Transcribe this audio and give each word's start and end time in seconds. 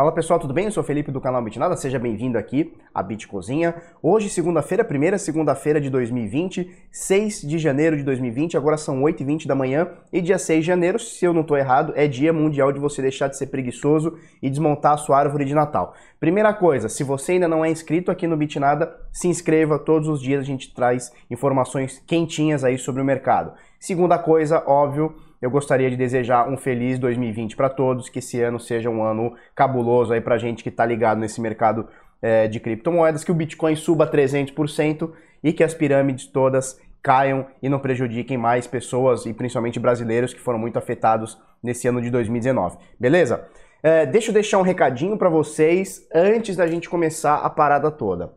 Fala 0.00 0.12
pessoal, 0.12 0.40
tudo 0.40 0.54
bem? 0.54 0.64
Eu 0.64 0.70
sou 0.70 0.82
o 0.82 0.86
Felipe 0.86 1.12
do 1.12 1.20
canal 1.20 1.42
Bitnada, 1.44 1.76
seja 1.76 1.98
bem-vindo 1.98 2.38
aqui 2.38 2.72
à 2.94 3.02
Bitcozinha. 3.02 3.74
Hoje, 4.02 4.30
segunda-feira, 4.30 4.82
primeira 4.82 5.18
segunda-feira 5.18 5.78
de 5.78 5.90
2020, 5.90 6.74
6 6.90 7.42
de 7.42 7.58
janeiro 7.58 7.98
de 7.98 8.02
2020, 8.02 8.56
agora 8.56 8.78
são 8.78 9.02
8h20 9.02 9.46
da 9.46 9.54
manhã 9.54 9.90
e 10.10 10.22
dia 10.22 10.38
6 10.38 10.60
de 10.60 10.66
janeiro, 10.66 10.98
se 10.98 11.22
eu 11.22 11.34
não 11.34 11.42
estou 11.42 11.54
errado, 11.54 11.92
é 11.96 12.08
dia 12.08 12.32
mundial 12.32 12.72
de 12.72 12.80
você 12.80 13.02
deixar 13.02 13.28
de 13.28 13.36
ser 13.36 13.48
preguiçoso 13.48 14.16
e 14.40 14.48
desmontar 14.48 14.94
a 14.94 14.96
sua 14.96 15.18
árvore 15.18 15.44
de 15.44 15.54
Natal. 15.54 15.92
Primeira 16.18 16.54
coisa, 16.54 16.88
se 16.88 17.04
você 17.04 17.32
ainda 17.32 17.46
não 17.46 17.62
é 17.62 17.70
inscrito 17.70 18.10
aqui 18.10 18.26
no 18.26 18.38
Bitnada, 18.38 18.90
se 19.12 19.28
inscreva, 19.28 19.78
todos 19.78 20.08
os 20.08 20.22
dias 20.22 20.40
a 20.40 20.46
gente 20.46 20.74
traz 20.74 21.12
informações 21.30 22.02
quentinhas 22.06 22.64
aí 22.64 22.78
sobre 22.78 23.02
o 23.02 23.04
mercado. 23.04 23.52
Segunda 23.78 24.18
coisa, 24.18 24.64
óbvio, 24.66 25.14
eu 25.40 25.50
gostaria 25.50 25.90
de 25.90 25.96
desejar 25.96 26.48
um 26.48 26.56
feliz 26.56 26.98
2020 26.98 27.56
para 27.56 27.68
todos, 27.68 28.08
que 28.08 28.18
esse 28.18 28.40
ano 28.40 28.60
seja 28.60 28.90
um 28.90 29.02
ano 29.02 29.34
cabuloso 29.54 30.12
aí 30.12 30.20
para 30.20 30.36
gente 30.36 30.62
que 30.62 30.68
está 30.68 30.84
ligado 30.84 31.18
nesse 31.18 31.40
mercado 31.40 31.88
é, 32.20 32.46
de 32.46 32.60
criptomoedas, 32.60 33.24
que 33.24 33.32
o 33.32 33.34
Bitcoin 33.34 33.74
suba 33.74 34.06
300% 34.10 35.10
e 35.42 35.52
que 35.52 35.64
as 35.64 35.72
pirâmides 35.72 36.26
todas 36.26 36.78
caiam 37.02 37.46
e 37.62 37.68
não 37.68 37.78
prejudiquem 37.78 38.36
mais 38.36 38.66
pessoas 38.66 39.24
e 39.24 39.32
principalmente 39.32 39.80
brasileiros 39.80 40.34
que 40.34 40.40
foram 40.40 40.58
muito 40.58 40.78
afetados 40.78 41.38
nesse 41.62 41.88
ano 41.88 42.02
de 42.02 42.10
2019. 42.10 42.76
Beleza? 42.98 43.48
É, 43.82 44.04
deixa 44.04 44.28
eu 44.28 44.34
deixar 44.34 44.58
um 44.58 44.62
recadinho 44.62 45.16
para 45.16 45.30
vocês 45.30 46.06
antes 46.14 46.56
da 46.56 46.66
gente 46.66 46.90
começar 46.90 47.36
a 47.36 47.48
parada 47.48 47.90
toda. 47.90 48.32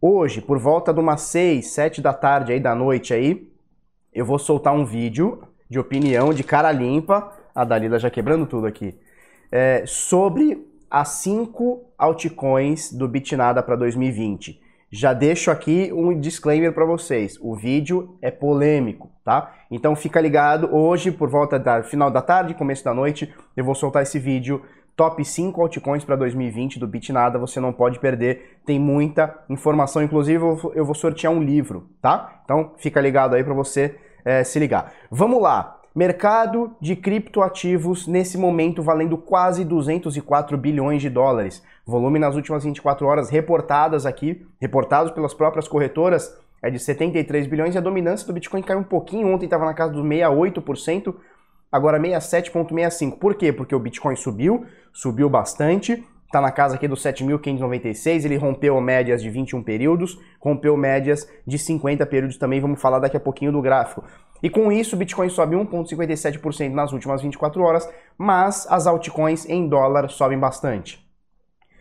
Hoje, 0.00 0.40
por 0.40 0.58
volta 0.58 0.94
de 0.94 1.00
umas 1.00 1.22
6, 1.22 1.66
7 1.66 2.00
da 2.00 2.14
tarde 2.14 2.52
aí 2.52 2.60
da 2.60 2.74
noite 2.74 3.12
aí, 3.12 3.52
eu 4.14 4.24
vou 4.24 4.38
soltar 4.38 4.72
um 4.72 4.86
vídeo 4.86 5.42
de 5.68 5.78
opinião 5.78 6.32
de 6.32 6.42
cara 6.42 6.70
limpa, 6.72 7.32
a 7.54 7.64
Dalila 7.64 7.98
já 7.98 8.10
quebrando 8.10 8.46
tudo 8.46 8.66
aqui, 8.66 8.94
é, 9.50 9.84
sobre 9.86 10.66
as 10.90 11.08
cinco 11.08 11.84
altcoins 11.98 12.92
do 12.92 13.06
Bitnada 13.06 13.62
para 13.62 13.76
2020. 13.76 14.60
Já 14.90 15.12
deixo 15.12 15.50
aqui 15.50 15.92
um 15.92 16.18
disclaimer 16.18 16.72
para 16.72 16.86
vocês. 16.86 17.38
O 17.42 17.54
vídeo 17.54 18.16
é 18.22 18.30
polêmico, 18.30 19.10
tá? 19.22 19.54
Então 19.70 19.94
fica 19.94 20.18
ligado. 20.18 20.74
Hoje, 20.74 21.12
por 21.12 21.28
volta 21.28 21.58
da 21.58 21.82
final 21.82 22.10
da 22.10 22.22
tarde, 22.22 22.54
começo 22.54 22.82
da 22.82 22.94
noite, 22.94 23.32
eu 23.54 23.64
vou 23.64 23.74
soltar 23.74 24.02
esse 24.02 24.18
vídeo 24.18 24.62
top 24.96 25.22
5 25.24 25.60
altcoins 25.60 26.04
para 26.04 26.16
2020 26.16 26.78
do 26.78 26.88
Bitnada, 26.88 27.38
você 27.38 27.60
não 27.60 27.72
pode 27.72 28.00
perder, 28.00 28.58
tem 28.66 28.80
muita 28.80 29.32
informação, 29.48 30.02
inclusive 30.02 30.42
eu 30.74 30.84
vou 30.84 30.94
sortear 30.94 31.32
um 31.32 31.40
livro, 31.40 31.88
tá? 32.02 32.40
Então 32.44 32.72
fica 32.78 33.00
ligado 33.00 33.36
aí 33.36 33.44
para 33.44 33.54
você 33.54 33.94
é, 34.24 34.44
se 34.44 34.58
ligar. 34.58 34.92
Vamos 35.10 35.40
lá. 35.40 35.78
Mercado 35.94 36.76
de 36.80 36.94
criptoativos 36.94 38.06
nesse 38.06 38.38
momento 38.38 38.82
valendo 38.82 39.18
quase 39.18 39.64
204 39.64 40.56
bilhões 40.56 41.02
de 41.02 41.10
dólares. 41.10 41.62
Volume 41.84 42.18
nas 42.18 42.36
últimas 42.36 42.62
24 42.62 43.06
horas 43.06 43.30
reportadas 43.30 44.06
aqui, 44.06 44.46
reportados 44.60 45.10
pelas 45.10 45.34
próprias 45.34 45.66
corretoras, 45.66 46.38
é 46.62 46.70
de 46.70 46.78
73 46.78 47.46
bilhões 47.46 47.74
e 47.74 47.78
a 47.78 47.80
dominância 47.80 48.26
do 48.26 48.32
Bitcoin 48.32 48.62
caiu 48.62 48.80
um 48.80 48.84
pouquinho. 48.84 49.32
Ontem 49.32 49.46
estava 49.46 49.64
na 49.64 49.74
casa 49.74 49.92
dos 49.92 50.04
68%, 50.04 51.14
agora 51.70 51.98
67,65%. 51.98 53.18
Por 53.18 53.34
quê? 53.34 53.52
Porque 53.52 53.74
o 53.74 53.80
Bitcoin 53.80 54.16
subiu, 54.16 54.66
subiu 54.92 55.28
bastante, 55.28 56.04
está 56.28 56.42
na 56.42 56.52
casa 56.52 56.74
aqui 56.74 56.86
dos 56.86 57.02
7.596, 57.02 58.26
ele 58.26 58.36
rompeu 58.36 58.78
médias 58.82 59.22
de 59.22 59.30
21 59.30 59.62
períodos, 59.62 60.18
rompeu 60.38 60.76
médias 60.76 61.26
de 61.46 61.58
50 61.58 62.04
períodos 62.04 62.36
também, 62.36 62.60
vamos 62.60 62.80
falar 62.80 62.98
daqui 62.98 63.16
a 63.16 63.20
pouquinho 63.20 63.50
do 63.50 63.62
gráfico. 63.62 64.04
E 64.42 64.50
com 64.50 64.70
isso, 64.70 64.94
o 64.94 64.98
Bitcoin 64.98 65.30
sobe 65.30 65.56
1,57% 65.56 66.70
nas 66.70 66.92
últimas 66.92 67.22
24 67.22 67.62
horas, 67.62 67.88
mas 68.16 68.66
as 68.70 68.86
altcoins 68.86 69.48
em 69.48 69.66
dólar 69.66 70.10
sobem 70.10 70.38
bastante. 70.38 71.02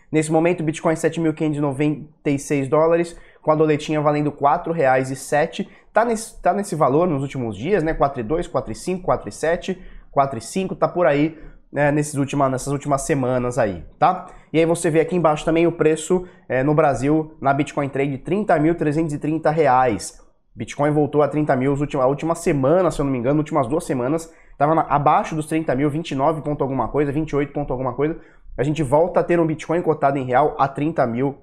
Nesse 0.09 0.31
momento, 0.31 0.61
o 0.61 0.63
Bitcoin 0.63 0.93
7.596 0.95 2.69
dólares, 2.69 3.17
com 3.41 3.51
a 3.51 3.55
doletinha 3.55 3.99
valendo 3.99 4.29
R$ 4.29 4.37
4,07. 4.37 5.67
Tá 5.91 6.05
nesse, 6.05 6.41
tá 6.41 6.53
nesse 6.53 6.73
valor 6.73 7.05
nos 7.05 7.21
últimos 7.21 7.57
dias, 7.57 7.83
né? 7.83 7.93
4,2, 7.93 8.49
4,5, 8.49 9.01
4,7, 9.01 9.77
4,5, 10.15 10.77
tá 10.77 10.87
por 10.87 11.05
aí 11.05 11.37
né, 11.71 11.91
nesses 11.91 12.15
última, 12.15 12.49
nessas 12.49 12.71
últimas 12.71 13.01
semanas 13.01 13.57
aí, 13.57 13.83
tá? 13.99 14.27
E 14.51 14.59
aí 14.59 14.65
você 14.65 14.89
vê 14.89 15.01
aqui 15.01 15.15
embaixo 15.15 15.43
também 15.43 15.67
o 15.67 15.71
preço 15.71 16.25
é, 16.47 16.63
no 16.63 16.73
Brasil, 16.73 17.35
na 17.41 17.53
Bitcoin 17.53 17.89
Trade, 17.89 18.11
R$ 18.11 18.19
30.330. 18.19 20.25
Bitcoin 20.55 20.91
voltou 20.91 21.21
a 21.21 21.27
30 21.27 21.55
mil 21.55 21.75
a 22.01 22.07
última 22.07 22.33
semana, 22.33 22.89
se 22.89 22.99
eu 22.99 23.05
não 23.05 23.11
me 23.11 23.19
engano, 23.19 23.37
últimas 23.37 23.67
duas 23.67 23.83
semanas, 23.83 24.33
estava 24.51 24.81
abaixo 24.81 25.35
dos 25.35 25.45
30 25.45 25.75
mil, 25.75 25.89
29 25.89 26.41
ponto 26.41 26.63
alguma 26.63 26.87
coisa, 26.87 27.11
28 27.11 27.53
ponto 27.53 27.71
alguma 27.71 27.93
coisa. 27.93 28.17
A 28.57 28.63
gente 28.63 28.81
volta 28.81 29.19
a 29.19 29.23
ter 29.23 29.39
um 29.39 29.45
Bitcoin 29.45 29.81
cotado 29.83 30.17
em 30.17 30.23
real 30.23 30.55
a 30.57 30.67
30 30.67 31.05
mil 31.05 31.37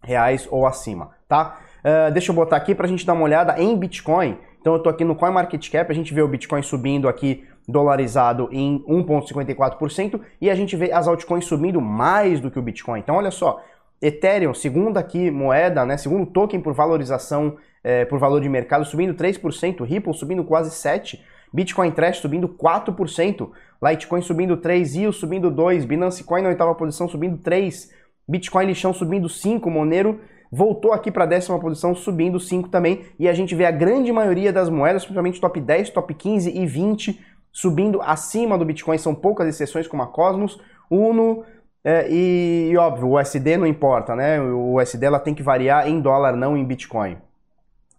reais 0.00 0.46
ou 0.50 0.66
acima, 0.66 1.10
tá? 1.26 1.58
Uh, 1.80 2.12
deixa 2.12 2.30
eu 2.30 2.36
botar 2.36 2.56
aqui 2.56 2.74
para 2.74 2.86
a 2.86 2.88
gente 2.88 3.04
dar 3.04 3.14
uma 3.14 3.24
olhada 3.24 3.60
em 3.60 3.76
Bitcoin. 3.76 4.38
Então 4.60 4.74
eu 4.74 4.76
estou 4.76 4.90
aqui 4.90 5.04
no 5.04 5.16
CoinMarketCap, 5.16 5.90
a 5.90 5.94
gente 5.94 6.14
vê 6.14 6.22
o 6.22 6.28
Bitcoin 6.28 6.62
subindo 6.62 7.08
aqui 7.08 7.44
dolarizado 7.68 8.48
em 8.52 8.84
1,54% 8.86 10.20
e 10.40 10.50
a 10.50 10.54
gente 10.54 10.76
vê 10.76 10.92
as 10.92 11.08
altcoins 11.08 11.44
subindo 11.44 11.80
mais 11.80 12.40
do 12.40 12.50
que 12.50 12.58
o 12.58 12.62
Bitcoin. 12.62 13.00
Então 13.00 13.16
olha 13.16 13.30
só, 13.30 13.62
Ethereum, 14.00 14.52
segunda 14.52 15.00
aqui 15.00 15.30
moeda, 15.30 15.84
né, 15.86 15.96
segundo 15.96 16.26
token 16.26 16.60
por 16.60 16.74
valorização, 16.74 17.56
é, 17.82 18.04
por 18.04 18.18
valor 18.18 18.40
de 18.40 18.48
mercado, 18.48 18.84
subindo 18.84 19.14
3%, 19.14 19.84
Ripple 19.84 20.14
subindo 20.14 20.44
quase 20.44 20.70
7%, 20.70 21.18
Bitcoin 21.52 21.92
Trash 21.92 22.18
subindo 22.18 22.48
4%, 22.48 23.50
Litecoin 23.82 24.20
subindo 24.20 24.56
3%, 24.56 25.02
EOS 25.02 25.16
subindo 25.16 25.52
2%, 25.52 25.86
Binance 25.86 26.24
Coin 26.24 26.42
na 26.42 26.48
oitava 26.48 26.74
posição 26.74 27.08
subindo 27.08 27.38
3%, 27.38 27.90
Bitcoin 28.26 28.66
lixão 28.66 28.92
subindo 28.92 29.28
5%, 29.28 29.70
Monero 29.70 30.20
voltou 30.54 30.92
aqui 30.92 31.10
para 31.10 31.24
a 31.24 31.26
décima 31.26 31.58
posição, 31.58 31.94
subindo 31.94 32.38
5 32.38 32.68
também, 32.68 33.06
e 33.18 33.28
a 33.28 33.34
gente 33.34 33.54
vê 33.56 33.64
a 33.64 33.72
grande 33.72 34.12
maioria 34.12 34.52
das 34.52 34.68
moedas, 34.68 35.02
principalmente 35.02 35.40
top 35.40 35.60
10, 35.60 35.90
top 35.90 36.14
15 36.14 36.56
e 36.56 36.64
20, 36.64 37.20
subindo 37.54 38.02
acima 38.02 38.58
do 38.58 38.64
Bitcoin, 38.64 38.98
são 38.98 39.14
poucas 39.14 39.46
exceções 39.46 39.86
como 39.86 40.02
a 40.02 40.08
Cosmos, 40.08 40.60
Uno, 40.90 41.44
é, 41.84 42.10
e, 42.10 42.70
e, 42.72 42.76
óbvio, 42.76 43.08
o 43.08 43.20
USD 43.20 43.56
não 43.56 43.66
importa, 43.66 44.16
né? 44.16 44.40
O 44.40 44.74
USD 44.74 45.06
ela 45.06 45.20
tem 45.20 45.34
que 45.34 45.42
variar 45.42 45.88
em 45.88 46.00
dólar, 46.00 46.34
não 46.34 46.56
em 46.56 46.64
Bitcoin. 46.64 47.16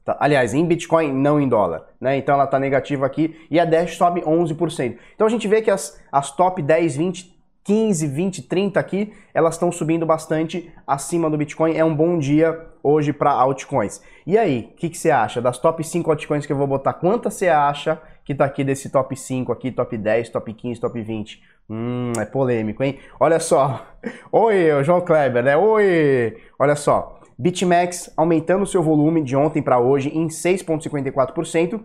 Tá? 0.03 0.17
Aliás, 0.19 0.53
em 0.53 0.65
Bitcoin, 0.65 1.13
não 1.13 1.39
em 1.39 1.47
dólar. 1.47 1.85
Né? 2.01 2.17
Então 2.17 2.35
ela 2.35 2.43
está 2.43 2.59
negativa 2.59 3.05
aqui 3.05 3.47
e 3.49 3.59
a 3.59 3.65
Dash 3.65 3.95
sobe 3.95 4.21
11%. 4.21 4.97
Então 5.15 5.25
a 5.25 5.29
gente 5.29 5.47
vê 5.47 5.61
que 5.61 5.71
as, 5.71 5.99
as 6.11 6.31
top 6.31 6.61
10, 6.61 6.95
20, 6.95 7.35
15, 7.63 8.07
20, 8.07 8.41
30 8.43 8.79
aqui, 8.79 9.13
elas 9.33 9.55
estão 9.55 9.71
subindo 9.71 10.05
bastante 10.05 10.71
acima 10.85 11.29
do 11.29 11.37
Bitcoin. 11.37 11.75
É 11.75 11.83
um 11.83 11.95
bom 11.95 12.19
dia 12.19 12.67
hoje 12.83 13.11
para 13.11 13.31
altcoins. 13.31 14.01
E 14.27 14.37
aí, 14.37 14.69
o 14.71 14.77
que, 14.77 14.89
que, 14.89 14.97
você 14.97 15.09
acha? 15.09 15.41
Das 15.41 15.57
top 15.57 15.83
5 15.83 16.09
altcoins 16.11 16.45
que 16.45 16.53
eu 16.53 16.57
vou 16.57 16.67
botar, 16.67 16.93
quantas 16.93 17.33
você 17.33 17.49
acha 17.49 17.99
que 18.25 18.31
está 18.31 18.43
aqui 18.43 18.63
desse 18.63 18.89
top 18.89 19.15
5 19.15 19.51
aqui, 19.51 19.71
top 19.71 19.95
10, 19.95 20.29
top 20.29 20.51
15, 20.51 20.81
top 20.81 20.99
20? 20.99 21.43
Hum, 21.69 22.11
é 22.19 22.25
polêmico, 22.25 22.83
hein? 22.83 22.97
Olha 23.19 23.39
só. 23.39 23.85
Oi, 24.31 24.83
João 24.83 25.01
Kleber, 25.01 25.43
né? 25.43 25.55
Oi! 25.55 26.35
Olha 26.57 26.75
só. 26.75 27.19
BitMEX 27.37 28.11
aumentando 28.17 28.65
seu 28.65 28.81
volume 28.81 29.21
de 29.21 29.35
ontem 29.35 29.61
para 29.61 29.79
hoje 29.79 30.09
em 30.09 30.27
6,54%. 30.27 31.83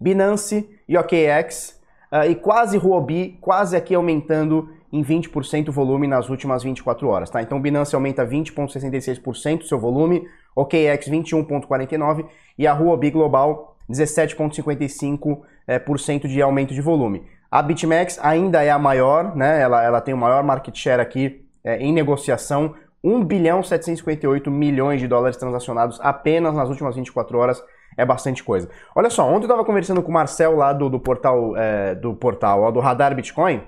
Binance 0.00 0.68
e 0.88 0.96
OKX 0.96 1.80
uh, 2.10 2.28
e 2.28 2.34
quase 2.34 2.76
Huobi, 2.76 3.38
quase 3.40 3.76
aqui 3.76 3.94
aumentando 3.94 4.68
em 4.92 5.02
20% 5.02 5.68
o 5.68 5.72
volume 5.72 6.06
nas 6.06 6.28
últimas 6.28 6.62
24 6.62 7.08
horas, 7.08 7.30
tá? 7.30 7.40
Então 7.40 7.60
Binance 7.60 7.94
aumenta 7.94 8.26
20,66% 8.26 9.62
seu 9.62 9.78
volume, 9.78 10.26
OKX 10.56 11.08
21,49% 11.08 12.26
e 12.58 12.66
a 12.66 12.74
Huobi 12.74 13.10
Global 13.10 13.71
17,55% 13.90 15.44
eh, 15.66 16.28
de 16.28 16.42
aumento 16.42 16.74
de 16.74 16.80
volume. 16.80 17.24
A 17.50 17.60
BitMEX 17.62 18.18
ainda 18.22 18.62
é 18.62 18.70
a 18.70 18.78
maior, 18.78 19.36
né? 19.36 19.60
Ela, 19.60 19.82
ela 19.84 20.00
tem 20.00 20.14
o 20.14 20.16
maior 20.16 20.42
market 20.42 20.74
share 20.74 21.02
aqui 21.02 21.44
é, 21.62 21.76
em 21.76 21.92
negociação, 21.92 22.74
1 23.04 23.24
bilhão 23.24 23.62
758 23.62 24.50
milhões 24.50 25.00
de 25.00 25.08
dólares 25.08 25.36
transacionados 25.36 25.98
apenas 26.00 26.54
nas 26.54 26.68
últimas 26.68 26.94
24 26.94 27.36
horas 27.38 27.62
é 27.96 28.04
bastante 28.04 28.42
coisa. 28.42 28.68
Olha 28.94 29.10
só, 29.10 29.26
ontem 29.26 29.42
eu 29.42 29.50
estava 29.50 29.64
conversando 29.64 30.02
com 30.02 30.10
o 30.10 30.14
Marcel 30.14 30.56
lá 30.56 30.72
do, 30.72 30.88
do 30.88 30.98
portal, 30.98 31.56
é, 31.56 31.94
do 31.94 32.14
portal, 32.14 32.62
ó, 32.62 32.70
do 32.70 32.80
Radar 32.80 33.14
Bitcoin, 33.14 33.62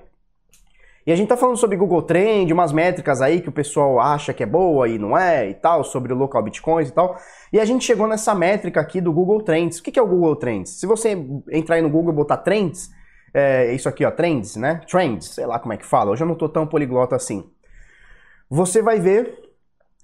e 1.05 1.11
a 1.11 1.15
gente 1.15 1.27
tá 1.27 1.37
falando 1.37 1.57
sobre 1.57 1.77
Google 1.77 2.01
Trend, 2.01 2.51
umas 2.51 2.71
métricas 2.71 3.21
aí 3.21 3.41
que 3.41 3.49
o 3.49 3.51
pessoal 3.51 3.99
acha 3.99 4.33
que 4.33 4.41
é 4.41 4.45
boa 4.45 4.87
e 4.87 4.97
não 4.97 5.17
é 5.17 5.49
e 5.49 5.53
tal, 5.53 5.83
sobre 5.83 6.11
o 6.11 6.15
local 6.15 6.41
bitcoins 6.41 6.89
e 6.89 6.91
tal. 6.91 7.17
E 7.53 7.59
a 7.59 7.65
gente 7.65 7.85
chegou 7.85 8.07
nessa 8.07 8.33
métrica 8.33 8.81
aqui 8.81 8.99
do 8.99 9.13
Google 9.13 9.41
Trends. 9.43 9.79
O 9.79 9.83
que 9.83 9.99
é 9.99 10.01
o 10.01 10.07
Google 10.07 10.35
Trends? 10.35 10.79
Se 10.79 10.87
você 10.87 11.15
entrar 11.51 11.75
aí 11.75 11.81
no 11.81 11.89
Google 11.89 12.11
e 12.11 12.15
botar 12.15 12.37
Trends, 12.37 12.89
é 13.33 13.73
isso 13.73 13.87
aqui 13.87 14.03
ó, 14.03 14.11
Trends, 14.11 14.55
né? 14.55 14.81
Trends, 14.89 15.27
sei 15.27 15.45
lá 15.45 15.59
como 15.59 15.73
é 15.73 15.77
que 15.77 15.85
fala. 15.85 16.11
Hoje 16.11 16.23
eu 16.23 16.27
não 16.27 16.35
tô 16.35 16.49
tão 16.49 16.65
poliglota 16.65 17.15
assim. 17.15 17.47
Você 18.49 18.81
vai 18.81 18.99
ver 18.99 19.45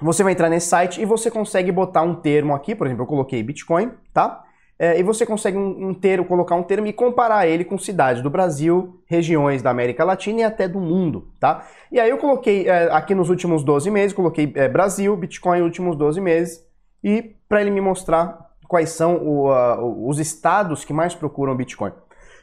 você 0.01 0.23
vai 0.23 0.33
entrar 0.33 0.49
nesse 0.49 0.67
site 0.67 0.99
e 0.99 1.05
você 1.05 1.29
consegue 1.29 1.71
botar 1.71 2.01
um 2.01 2.15
termo 2.15 2.55
aqui, 2.55 2.73
por 2.73 2.87
exemplo, 2.87 3.03
eu 3.03 3.07
coloquei 3.07 3.43
Bitcoin, 3.43 3.91
tá? 4.11 4.43
É, 4.83 4.99
e 4.99 5.03
você 5.03 5.27
consegue 5.27 5.55
um, 5.55 5.89
um 5.89 5.93
termo, 5.93 6.25
colocar 6.25 6.55
um 6.55 6.63
termo 6.63 6.87
e 6.87 6.91
comparar 6.91 7.45
ele 7.45 7.63
com 7.63 7.77
cidades 7.77 8.23
do 8.23 8.31
Brasil, 8.31 8.99
regiões 9.05 9.61
da 9.61 9.69
América 9.69 10.03
Latina 10.03 10.39
e 10.39 10.43
até 10.43 10.67
do 10.67 10.79
mundo, 10.79 11.27
tá? 11.39 11.67
E 11.91 11.99
aí 11.99 12.09
eu 12.09 12.17
coloquei 12.17 12.67
é, 12.67 12.91
aqui 12.91 13.13
nos 13.13 13.29
últimos 13.29 13.63
12 13.63 13.91
meses, 13.91 14.11
coloquei 14.11 14.51
é, 14.55 14.67
Brasil, 14.67 15.15
Bitcoin 15.15 15.61
últimos 15.61 15.95
12 15.95 16.19
meses, 16.19 16.65
e 17.03 17.35
para 17.47 17.61
ele 17.61 17.69
me 17.69 17.79
mostrar 17.79 18.49
quais 18.67 18.89
são 18.89 19.17
o, 19.17 19.51
uh, 19.51 20.09
os 20.09 20.17
estados 20.17 20.83
que 20.83 20.93
mais 20.93 21.13
procuram 21.13 21.55
Bitcoin. 21.55 21.91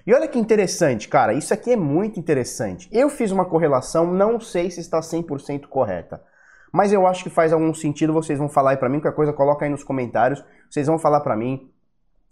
E 0.06 0.14
olha 0.14 0.28
que 0.28 0.38
interessante, 0.38 1.08
cara, 1.08 1.32
isso 1.32 1.52
aqui 1.52 1.72
é 1.72 1.76
muito 1.76 2.20
interessante. 2.20 2.88
Eu 2.92 3.10
fiz 3.10 3.32
uma 3.32 3.46
correlação, 3.46 4.12
não 4.12 4.38
sei 4.38 4.70
se 4.70 4.78
está 4.78 5.00
100% 5.00 5.66
correta, 5.66 6.22
mas 6.72 6.92
eu 6.92 7.04
acho 7.04 7.24
que 7.24 7.30
faz 7.30 7.52
algum 7.52 7.74
sentido, 7.74 8.12
vocês 8.12 8.38
vão 8.38 8.48
falar 8.48 8.70
aí 8.70 8.76
para 8.76 8.88
mim, 8.88 9.00
qualquer 9.00 9.16
coisa 9.16 9.32
coloca 9.32 9.64
aí 9.64 9.70
nos 9.72 9.82
comentários, 9.82 10.44
vocês 10.70 10.86
vão 10.86 11.00
falar 11.00 11.18
para 11.18 11.34
mim 11.34 11.68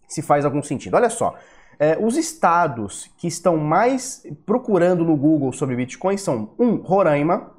se 0.06 0.23
faz 0.23 0.44
algum 0.44 0.62
sentido. 0.62 0.94
Olha 0.94 1.11
só, 1.11 1.35
é, 1.79 1.99
os 2.00 2.17
estados 2.17 3.11
que 3.19 3.26
estão 3.26 3.56
mais 3.56 4.26
procurando 4.44 5.05
no 5.05 5.17
Google 5.17 5.53
sobre 5.53 5.76
Bitcoin 5.76 6.17
são, 6.17 6.50
um, 6.58 6.76
Roraima, 6.76 7.53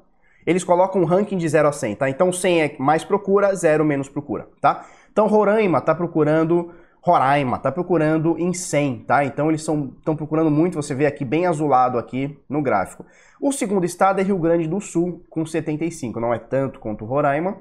eles 0.46 0.64
colocam 0.64 1.02
um 1.02 1.04
ranking 1.04 1.36
de 1.36 1.48
0 1.48 1.68
a 1.68 1.72
100, 1.72 1.96
tá? 1.96 2.10
Então 2.10 2.32
100 2.32 2.62
é 2.62 2.76
mais 2.78 3.04
procura, 3.04 3.54
0 3.54 3.84
menos 3.84 4.08
procura, 4.08 4.48
tá? 4.60 4.86
Então 5.12 5.26
Roraima 5.26 5.78
está 5.78 5.94
procurando 5.94 6.72
Roraima, 7.00 7.58
está 7.58 7.70
procurando 7.70 8.36
em 8.38 8.52
100, 8.52 9.04
tá? 9.04 9.24
Então 9.24 9.48
eles 9.48 9.60
estão 9.60 10.16
procurando 10.16 10.50
muito, 10.50 10.74
você 10.74 10.94
vê 10.94 11.06
aqui 11.06 11.24
bem 11.24 11.46
azulado 11.46 11.96
aqui 11.96 12.38
no 12.48 12.60
gráfico. 12.60 13.04
O 13.40 13.52
segundo 13.52 13.84
estado 13.84 14.20
é 14.20 14.24
Rio 14.24 14.38
Grande 14.38 14.66
do 14.66 14.80
Sul, 14.80 15.24
com 15.30 15.46
75, 15.46 16.18
não 16.18 16.34
é 16.34 16.38
tanto 16.38 16.80
quanto 16.80 17.04
Roraima, 17.04 17.58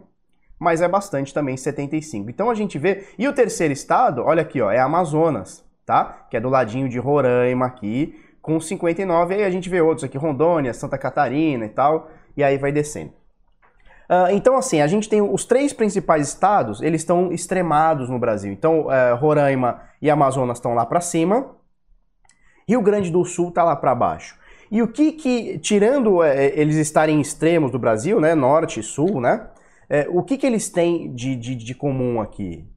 mas 0.60 0.82
é 0.82 0.88
bastante 0.88 1.34
também 1.34 1.56
75. 1.56 2.30
Então 2.30 2.50
a 2.50 2.56
gente 2.56 2.78
vê. 2.78 3.06
E 3.18 3.28
o 3.28 3.34
terceiro 3.34 3.74
estado, 3.74 4.24
olha 4.24 4.42
aqui, 4.42 4.62
ó, 4.62 4.72
é 4.72 4.80
Amazonas, 4.80 5.64
tá? 5.86 6.26
Que 6.30 6.38
é 6.38 6.40
do 6.40 6.50
ladinho 6.50 6.90
de 6.90 7.00
Roraima 7.00 7.66
aqui, 7.66 8.16
com 8.42 8.60
59. 8.60 9.36
Aí 9.36 9.44
a 9.44 9.50
gente 9.50 9.70
vê 9.70 9.82
outros 9.82 10.04
aqui, 10.04 10.18
Rondônia, 10.18 10.74
Santa 10.74 10.98
Catarina 10.98 11.66
e 11.66 11.70
tal, 11.70 12.10
e 12.36 12.44
aí 12.44 12.58
vai 12.58 12.72
descendo. 12.72 13.12
Uh, 14.10 14.32
então, 14.32 14.56
assim, 14.56 14.80
a 14.80 14.88
gente 14.88 15.10
tem 15.10 15.22
os 15.22 15.44
três 15.44 15.74
principais 15.74 16.30
estados, 16.30 16.82
eles 16.82 17.02
estão 17.02 17.32
extremados 17.32 18.10
no 18.10 18.18
Brasil. 18.18 18.54
Então, 18.54 18.88
uh, 18.88 19.16
Roraima 19.18 19.82
e 20.02 20.10
Amazonas 20.10 20.58
estão 20.58 20.74
lá 20.74 20.86
para 20.86 21.02
cima, 21.02 21.58
Rio 22.68 22.82
Grande 22.82 23.12
do 23.12 23.26
Sul 23.26 23.50
está 23.50 23.64
lá 23.66 23.76
para 23.76 23.94
baixo. 23.94 24.38
E 24.72 24.82
o 24.82 24.88
que 24.88 25.12
que, 25.12 25.60
tirando 25.60 26.20
uh, 26.20 26.24
eles 26.24 26.78
estarem 26.78 27.20
extremos 27.20 27.70
do 27.70 27.78
Brasil, 27.78 28.22
né, 28.22 28.34
norte 28.34 28.80
e 28.80 28.84
sul, 28.84 29.20
né, 29.20 29.48
é, 29.90 30.08
o 30.10 30.22
que, 30.24 30.38
que 30.38 30.46
eles 30.46 30.70
têm 30.70 31.14
de, 31.14 31.36
de, 31.36 31.56
de 31.56 31.76
comum 31.76 32.20
aqui? 32.20 32.68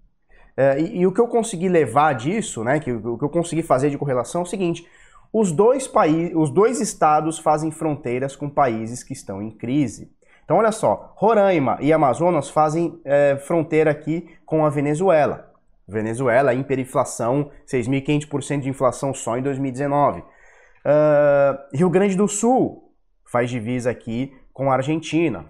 É, 0.56 0.80
e, 0.80 0.98
e, 0.98 1.06
o 1.06 1.12
que 1.12 1.20
eu 1.20 1.26
consegui 1.26 1.68
levar 1.68 2.12
disso, 2.14 2.62
né, 2.62 2.78
que, 2.78 2.92
o 2.92 3.18
que 3.18 3.24
eu 3.24 3.28
consegui 3.28 3.62
fazer 3.62 3.90
de 3.90 3.98
correlação 3.98 4.42
é 4.42 4.44
o 4.44 4.46
seguinte: 4.46 4.86
os 5.32 5.52
dois, 5.52 5.86
países, 5.86 6.32
os 6.34 6.50
dois 6.50 6.80
estados 6.80 7.38
fazem 7.38 7.70
fronteiras 7.70 8.36
com 8.36 8.48
países 8.48 9.02
que 9.02 9.12
estão 9.12 9.42
em 9.42 9.50
crise. 9.50 10.12
Então, 10.44 10.58
olha 10.58 10.72
só, 10.72 11.12
Roraima 11.16 11.78
e 11.80 11.92
Amazonas 11.92 12.50
fazem 12.50 13.00
é, 13.04 13.36
fronteira 13.36 13.90
aqui 13.90 14.28
com 14.44 14.64
a 14.64 14.68
Venezuela. 14.68 15.48
Venezuela, 15.86 16.54
hiperinflação, 16.54 17.50
6.500% 17.66 18.60
de 18.60 18.68
inflação 18.68 19.12
só 19.12 19.36
em 19.36 19.42
2019. 19.42 20.20
Uh, 20.20 21.76
Rio 21.76 21.90
Grande 21.90 22.16
do 22.16 22.28
Sul 22.28 22.92
faz 23.26 23.50
divisa 23.50 23.90
aqui 23.90 24.32
com 24.52 24.70
a 24.70 24.76
Argentina 24.76 25.46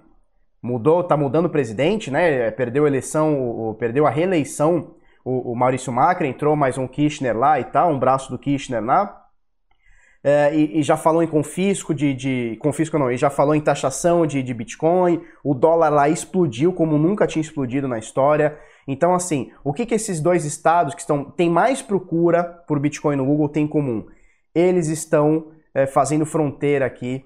mudou, 0.62 1.02
tá 1.02 1.16
mudando 1.16 1.46
o 1.46 1.50
presidente, 1.50 2.10
né? 2.10 2.50
Perdeu 2.50 2.84
a 2.84 2.88
eleição, 2.88 3.76
perdeu 3.78 4.06
a 4.06 4.10
reeleição 4.10 4.94
o, 5.24 5.52
o, 5.52 5.56
Maurício 5.56 5.92
Macri, 5.92 6.28
entrou 6.28 6.56
mais 6.56 6.78
um 6.78 6.86
Kirchner 6.86 7.36
lá 7.36 7.60
e 7.60 7.64
tal, 7.64 7.92
um 7.92 7.98
braço 7.98 8.30
do 8.30 8.38
Kirchner 8.38 8.82
lá. 8.82 9.16
É, 10.22 10.54
e, 10.54 10.80
e, 10.80 10.82
já 10.82 10.98
falou 10.98 11.22
em 11.22 11.26
confisco 11.26 11.94
de, 11.94 12.12
de, 12.12 12.56
confisco 12.60 12.98
não, 12.98 13.10
e 13.10 13.16
já 13.16 13.30
falou 13.30 13.54
em 13.54 13.60
taxação 13.60 14.26
de, 14.26 14.42
de 14.42 14.52
Bitcoin, 14.52 15.22
o 15.42 15.54
dólar 15.54 15.88
lá 15.88 16.08
explodiu 16.10 16.74
como 16.74 16.98
nunca 16.98 17.26
tinha 17.26 17.40
explodido 17.40 17.88
na 17.88 17.98
história. 17.98 18.58
Então, 18.86 19.14
assim, 19.14 19.50
o 19.64 19.72
que, 19.72 19.86
que 19.86 19.94
esses 19.94 20.20
dois 20.20 20.44
estados 20.44 20.94
que 20.94 21.00
estão 21.00 21.24
têm 21.24 21.48
mais 21.48 21.80
procura 21.80 22.44
por 22.44 22.78
Bitcoin 22.78 23.16
no 23.16 23.24
Google 23.24 23.48
têm 23.48 23.64
em 23.64 23.68
comum? 23.68 24.06
Eles 24.54 24.88
estão 24.88 25.52
é, 25.72 25.86
fazendo 25.86 26.26
fronteira 26.26 26.84
aqui 26.84 27.24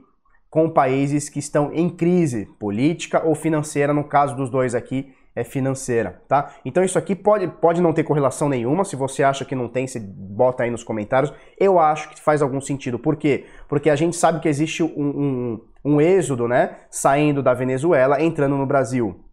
com 0.54 0.70
países 0.70 1.28
que 1.28 1.40
estão 1.40 1.72
em 1.74 1.90
crise 1.90 2.46
política 2.60 3.20
ou 3.26 3.34
financeira, 3.34 3.92
no 3.92 4.04
caso 4.04 4.36
dos 4.36 4.48
dois 4.48 4.72
aqui 4.72 5.12
é 5.34 5.42
financeira, 5.42 6.22
tá? 6.28 6.54
Então 6.64 6.84
isso 6.84 6.96
aqui 6.96 7.16
pode, 7.16 7.48
pode 7.48 7.82
não 7.82 7.92
ter 7.92 8.04
correlação 8.04 8.48
nenhuma, 8.48 8.84
se 8.84 8.94
você 8.94 9.24
acha 9.24 9.44
que 9.44 9.56
não 9.56 9.68
tem, 9.68 9.88
você 9.88 9.98
bota 9.98 10.62
aí 10.62 10.70
nos 10.70 10.84
comentários. 10.84 11.34
Eu 11.58 11.80
acho 11.80 12.08
que 12.08 12.20
faz 12.20 12.40
algum 12.40 12.60
sentido. 12.60 13.00
Por 13.00 13.16
quê? 13.16 13.46
Porque 13.68 13.90
a 13.90 13.96
gente 13.96 14.14
sabe 14.14 14.38
que 14.38 14.48
existe 14.48 14.80
um, 14.80 14.88
um, 14.96 15.60
um 15.84 16.00
êxodo, 16.00 16.46
né, 16.46 16.76
saindo 16.88 17.42
da 17.42 17.52
Venezuela, 17.52 18.22
entrando 18.22 18.56
no 18.56 18.64
Brasil. 18.64 19.24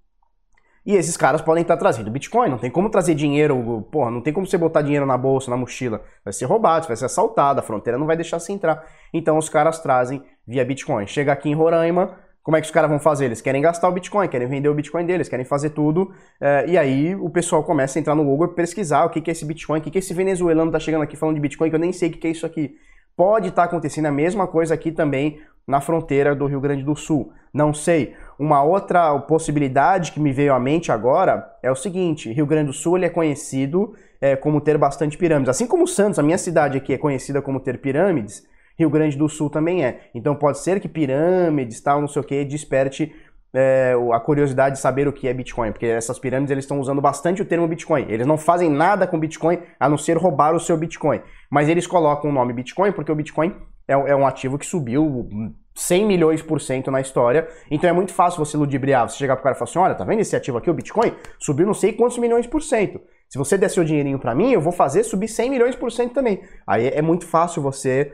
E 0.84 0.96
esses 0.96 1.16
caras 1.16 1.42
podem 1.42 1.62
estar 1.62 1.78
trazendo 1.78 2.10
Bitcoin, 2.10 2.50
não 2.50 2.58
tem 2.58 2.72
como 2.72 2.90
trazer 2.90 3.14
dinheiro, 3.14 3.88
porra, 3.92 4.10
não 4.10 4.22
tem 4.22 4.34
como 4.34 4.48
você 4.48 4.58
botar 4.58 4.82
dinheiro 4.82 5.06
na 5.06 5.16
bolsa, 5.16 5.52
na 5.52 5.58
mochila. 5.58 6.02
Vai 6.26 6.34
ser 6.34 6.46
roubado, 6.46 6.88
vai 6.88 6.98
ser 6.98 7.06
assaltado, 7.06 7.60
a 7.60 7.64
fronteira 7.64 8.00
não 8.00 8.08
vai 8.08 8.16
deixar 8.16 8.40
você 8.40 8.52
entrar. 8.52 8.84
Então 9.14 9.38
os 9.38 9.48
caras 9.48 9.78
trazem 9.78 10.24
via 10.48 10.66
Bitcoin. 10.66 11.08
Chega 11.08 11.32
aqui 11.32 11.50
em 11.50 11.54
Roraima, 11.54 12.18
como 12.44 12.58
é 12.58 12.62
que 12.62 12.66
os 12.66 12.72
caras 12.72 12.90
vão 12.90 13.00
fazer? 13.00 13.26
Eles 13.26 13.42
querem 13.42 13.62
gastar 13.62 13.88
o 13.88 13.92
Bitcoin, 13.92 14.28
querem 14.28 14.48
vender 14.48 14.68
o 14.68 14.74
Bitcoin 14.74 15.06
deles, 15.06 15.30
querem 15.30 15.46
fazer 15.46 15.72
tudo. 15.72 16.12
É, 16.40 16.66
e 16.68 16.78
aí 16.78 17.16
o 17.16 17.30
pessoal 17.30 17.64
começa 17.64 17.98
a 17.98 18.00
entrar 18.00 18.16
no 18.16 18.24
Google 18.24 18.48
e 18.48 18.56
pesquisar 18.56 19.06
o 19.06 19.10
que, 19.10 19.22
que 19.22 19.30
é 19.30 19.34
esse 19.34 19.46
Bitcoin, 19.46 19.80
o 19.80 19.82
que, 19.82 19.92
que 19.92 20.00
esse 20.00 20.14
venezuelano 20.14 20.70
está 20.70 20.80
chegando 20.80 21.04
aqui 21.04 21.16
falando 21.16 21.36
de 21.36 21.42
Bitcoin, 21.42 21.70
que 21.70 21.76
eu 21.76 21.80
nem 21.80 21.94
sei 21.94 22.10
o 22.10 22.12
que, 22.12 22.18
que 22.18 22.28
é 22.28 22.32
isso 22.32 22.46
aqui. 22.46 22.76
Pode 23.16 23.50
estar 23.50 23.64
tá 23.64 23.68
acontecendo 23.68 24.08
a 24.08 24.12
mesma 24.12 24.48
coisa 24.48 24.74
aqui 24.74 24.92
também 24.92 25.40
na 25.68 25.80
fronteira 25.80 26.34
do 26.36 26.48
Rio 26.48 26.60
Grande 26.60 26.84
do 26.84 26.96
Sul. 26.96 27.32
Não 27.54 27.74
sei. 27.74 28.16
Uma 28.40 28.64
outra 28.64 29.20
possibilidade 29.20 30.12
que 30.12 30.20
me 30.20 30.32
veio 30.32 30.54
à 30.54 30.60
mente 30.60 30.92
agora 30.92 31.48
é 31.62 31.70
o 31.70 31.76
seguinte: 31.76 32.32
Rio 32.32 32.48
Grande 32.48 32.68
do 32.68 32.74
Sul 32.74 32.98
ele 32.98 33.06
é 33.06 33.10
conhecido 33.10 33.94
é, 34.20 34.36
como 34.36 34.62
ter 34.62 34.78
bastante 34.78 35.18
pirâmides. 35.18 35.50
Assim 35.50 35.68
como 35.68 35.86
Santos, 35.88 36.18
a 36.18 36.24
minha 36.24 36.38
cidade 36.38 36.78
aqui 36.78 36.94
é 36.94 36.98
conhecida 36.98 37.42
como 37.42 37.60
ter 37.60 37.80
pirâmides, 37.80 38.44
Rio 38.82 38.90
Grande 38.90 39.18
do 39.18 39.30
Sul 39.30 39.50
também 39.50 39.84
é. 39.86 40.10
Então 40.14 40.36
pode 40.36 40.60
ser 40.60 40.80
que 40.80 40.88
pirâmides, 40.88 41.82
tal, 41.82 42.02
não 42.02 42.08
sei 42.08 42.22
o 42.22 42.26
que, 42.26 42.44
desperte 42.44 43.14
é, 43.54 43.94
a 44.14 44.20
curiosidade 44.20 44.76
de 44.76 44.82
saber 44.82 45.08
o 45.08 45.14
que 45.14 45.28
é 45.28 45.34
Bitcoin, 45.34 45.72
porque 45.72 45.86
essas 45.86 46.18
pirâmides 46.18 46.52
eles 46.52 46.64
estão 46.64 46.80
usando 46.80 47.02
bastante 47.02 47.42
o 47.42 47.46
termo 47.46 47.68
Bitcoin. 47.68 48.06
Eles 48.10 48.26
não 48.26 48.38
fazem 48.38 48.70
nada 48.70 49.06
com 49.06 49.20
Bitcoin 49.20 49.60
a 49.80 49.90
não 49.90 49.98
ser 49.98 50.18
roubar 50.18 50.56
o 50.56 50.60
seu 50.60 50.78
Bitcoin. 50.78 51.22
Mas 51.50 51.68
eles 51.68 51.86
colocam 51.86 52.30
o 52.30 52.34
nome 52.34 52.54
Bitcoin 52.54 52.92
porque 52.92 53.12
o 53.12 53.16
Bitcoin 53.16 53.54
é, 53.88 53.94
é 53.94 54.16
um 54.16 54.26
ativo 54.26 54.58
que 54.58 54.66
subiu 54.66 55.28
100 55.76 56.06
milhões 56.06 56.42
por 56.42 56.62
cento 56.62 56.90
na 56.90 57.02
história. 57.02 57.48
Então 57.70 57.90
é 57.90 57.94
muito 57.94 58.14
fácil 58.14 58.44
você 58.44 58.56
ludibriar, 58.56 59.10
você 59.10 59.18
chegar 59.18 59.36
pro 59.36 59.44
cara 59.44 59.56
e 59.56 59.60
falar 59.60 59.70
assim: 59.70 59.80
olha, 59.80 59.96
tá 59.96 60.06
vendo 60.06 60.22
esse 60.22 60.36
ativo 60.36 60.58
aqui, 60.58 60.70
o 60.70 60.74
Bitcoin? 60.74 61.14
Subiu 61.40 61.66
não 61.66 61.74
sei 61.74 61.94
quantos 61.94 62.18
milhões 62.18 62.48
por 62.48 62.62
cento. 62.62 63.02
Se 63.30 63.38
você 63.38 63.58
der 63.58 63.70
seu 63.70 63.84
dinheirinho 63.84 64.20
para 64.20 64.36
mim, 64.36 64.52
eu 64.52 64.60
vou 64.60 64.74
fazer 64.74 65.04
subir 65.04 65.30
100 65.30 65.50
milhões 65.50 65.76
por 65.76 65.92
cento 65.92 66.14
também. 66.14 66.42
Aí 66.68 66.88
é 66.88 67.02
muito 67.02 67.26
fácil 67.26 67.62
você 67.62 68.14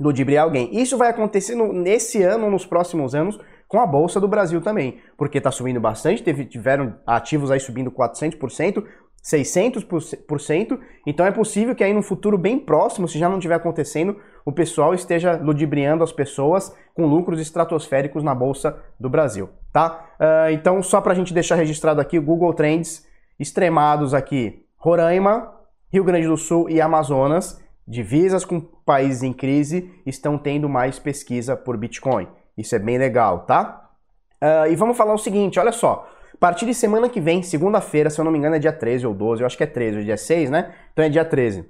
ludibriar 0.00 0.44
alguém. 0.44 0.70
Isso 0.72 0.96
vai 0.96 1.10
acontecer 1.10 1.54
no, 1.54 1.72
nesse 1.72 2.22
ano, 2.22 2.50
nos 2.50 2.64
próximos 2.64 3.14
anos, 3.14 3.38
com 3.68 3.78
a 3.78 3.86
Bolsa 3.86 4.18
do 4.18 4.26
Brasil 4.26 4.60
também, 4.60 4.98
porque 5.16 5.38
está 5.38 5.50
subindo 5.52 5.78
bastante, 5.78 6.22
teve, 6.22 6.44
tiveram 6.44 6.96
ativos 7.06 7.52
aí 7.52 7.60
subindo 7.60 7.90
400%, 7.92 8.82
600%, 9.22 10.80
então 11.06 11.24
é 11.26 11.30
possível 11.30 11.74
que 11.74 11.84
aí 11.84 11.92
no 11.92 12.02
futuro 12.02 12.38
bem 12.38 12.58
próximo, 12.58 13.06
se 13.06 13.18
já 13.18 13.28
não 13.28 13.36
estiver 13.36 13.54
acontecendo, 13.54 14.16
o 14.44 14.50
pessoal 14.50 14.94
esteja 14.94 15.36
ludibriando 15.36 16.02
as 16.02 16.10
pessoas 16.10 16.74
com 16.94 17.06
lucros 17.06 17.40
estratosféricos 17.40 18.24
na 18.24 18.34
Bolsa 18.34 18.76
do 18.98 19.08
Brasil, 19.10 19.50
tá? 19.72 20.06
Uh, 20.18 20.50
então, 20.50 20.82
só 20.82 21.00
para 21.00 21.12
a 21.12 21.14
gente 21.14 21.34
deixar 21.34 21.54
registrado 21.54 22.00
aqui, 22.00 22.18
Google 22.18 22.54
Trends 22.54 23.06
extremados 23.38 24.14
aqui, 24.14 24.64
Roraima, 24.76 25.54
Rio 25.92 26.04
Grande 26.04 26.26
do 26.26 26.36
Sul 26.36 26.68
e 26.68 26.80
Amazonas, 26.80 27.62
divisas 27.90 28.44
com 28.44 28.60
países 28.60 29.24
em 29.24 29.32
crise 29.32 29.90
estão 30.06 30.38
tendo 30.38 30.68
mais 30.68 30.98
pesquisa 31.00 31.56
por 31.56 31.76
Bitcoin. 31.76 32.28
Isso 32.56 32.76
é 32.76 32.78
bem 32.78 32.96
legal, 32.96 33.40
tá? 33.40 33.90
Uh, 34.40 34.70
e 34.70 34.76
vamos 34.76 34.96
falar 34.96 35.12
o 35.12 35.18
seguinte, 35.18 35.58
olha 35.58 35.72
só. 35.72 36.08
A 36.32 36.36
partir 36.38 36.64
de 36.66 36.72
semana 36.72 37.08
que 37.08 37.20
vem, 37.20 37.42
segunda-feira, 37.42 38.08
se 38.08 38.20
eu 38.20 38.24
não 38.24 38.30
me 38.30 38.38
engano 38.38 38.54
é 38.54 38.58
dia 38.60 38.72
13 38.72 39.06
ou 39.06 39.12
12, 39.12 39.42
eu 39.42 39.46
acho 39.46 39.56
que 39.56 39.64
é 39.64 39.66
13, 39.66 39.98
ou 39.98 40.04
dia 40.04 40.16
6, 40.16 40.48
né? 40.50 40.72
Então 40.92 41.04
é 41.04 41.08
dia 41.08 41.24
13. 41.24 41.68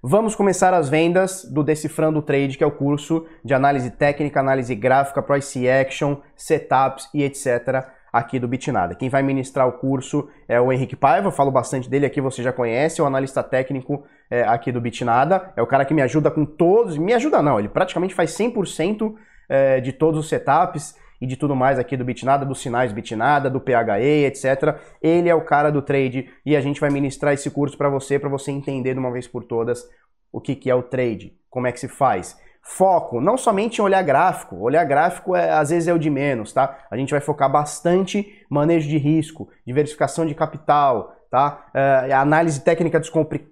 Vamos 0.00 0.36
começar 0.36 0.72
as 0.72 0.88
vendas 0.88 1.44
do 1.44 1.64
Decifrando 1.64 2.20
o 2.20 2.22
Trade, 2.22 2.56
que 2.56 2.62
é 2.62 2.66
o 2.66 2.70
curso 2.70 3.26
de 3.44 3.52
análise 3.52 3.90
técnica, 3.90 4.38
análise 4.38 4.74
gráfica, 4.76 5.20
price 5.20 5.68
action, 5.68 6.18
setups 6.36 7.08
e 7.12 7.24
etc 7.24 7.98
aqui 8.12 8.38
do 8.38 8.48
Bitnada. 8.48 8.94
Quem 8.94 9.08
vai 9.08 9.22
ministrar 9.22 9.66
o 9.68 9.72
curso 9.72 10.28
é 10.46 10.60
o 10.60 10.72
Henrique 10.72 10.96
Paiva, 10.96 11.28
eu 11.28 11.32
falo 11.32 11.50
bastante 11.50 11.88
dele 11.88 12.06
aqui, 12.06 12.20
você 12.20 12.42
já 12.42 12.52
conhece, 12.52 13.00
é 13.00 13.04
o 13.04 13.06
analista 13.06 13.42
técnico 13.42 14.04
é, 14.30 14.42
aqui 14.42 14.70
do 14.70 14.80
Bitnada, 14.80 15.52
é 15.56 15.62
o 15.62 15.66
cara 15.66 15.84
que 15.84 15.94
me 15.94 16.02
ajuda 16.02 16.30
com 16.30 16.44
todos, 16.44 16.96
me 16.98 17.14
ajuda 17.14 17.42
não, 17.42 17.58
ele 17.58 17.68
praticamente 17.68 18.14
faz 18.14 18.30
100% 18.32 19.14
é, 19.48 19.80
de 19.80 19.92
todos 19.92 20.20
os 20.20 20.28
setups 20.28 20.94
e 21.20 21.26
de 21.26 21.36
tudo 21.36 21.56
mais 21.56 21.78
aqui 21.78 21.96
do 21.96 22.04
Bitnada, 22.04 22.44
dos 22.44 22.60
sinais 22.60 22.92
Bitnada, 22.92 23.50
do 23.50 23.60
PHE, 23.60 24.24
etc. 24.26 24.78
Ele 25.02 25.28
é 25.28 25.34
o 25.34 25.44
cara 25.44 25.70
do 25.70 25.82
trade 25.82 26.30
e 26.46 26.56
a 26.56 26.60
gente 26.60 26.80
vai 26.80 26.90
ministrar 26.90 27.34
esse 27.34 27.50
curso 27.50 27.76
para 27.76 27.88
você, 27.88 28.18
para 28.18 28.28
você 28.28 28.52
entender 28.52 28.94
de 28.94 29.00
uma 29.00 29.10
vez 29.10 29.26
por 29.26 29.44
todas 29.44 29.88
o 30.30 30.40
que, 30.40 30.54
que 30.54 30.70
é 30.70 30.74
o 30.74 30.82
trade, 30.82 31.32
como 31.50 31.66
é 31.66 31.72
que 31.72 31.80
se 31.80 31.88
faz. 31.88 32.38
Foco, 32.62 33.20
não 33.20 33.38
somente 33.38 33.78
em 33.78 33.82
olhar 33.82 34.02
gráfico, 34.02 34.56
olhar 34.56 34.84
gráfico 34.84 35.34
é, 35.34 35.50
às 35.50 35.70
vezes 35.70 35.88
é 35.88 35.94
o 35.94 35.98
de 35.98 36.10
menos, 36.10 36.52
tá? 36.52 36.86
A 36.90 36.96
gente 36.96 37.10
vai 37.10 37.20
focar 37.20 37.50
bastante 37.50 38.44
manejo 38.50 38.88
de 38.88 38.98
risco, 38.98 39.48
diversificação 39.66 40.26
de 40.26 40.34
capital, 40.34 41.17
tá? 41.30 41.66
É, 41.74 42.12
análise 42.12 42.60
técnica 42.60 43.00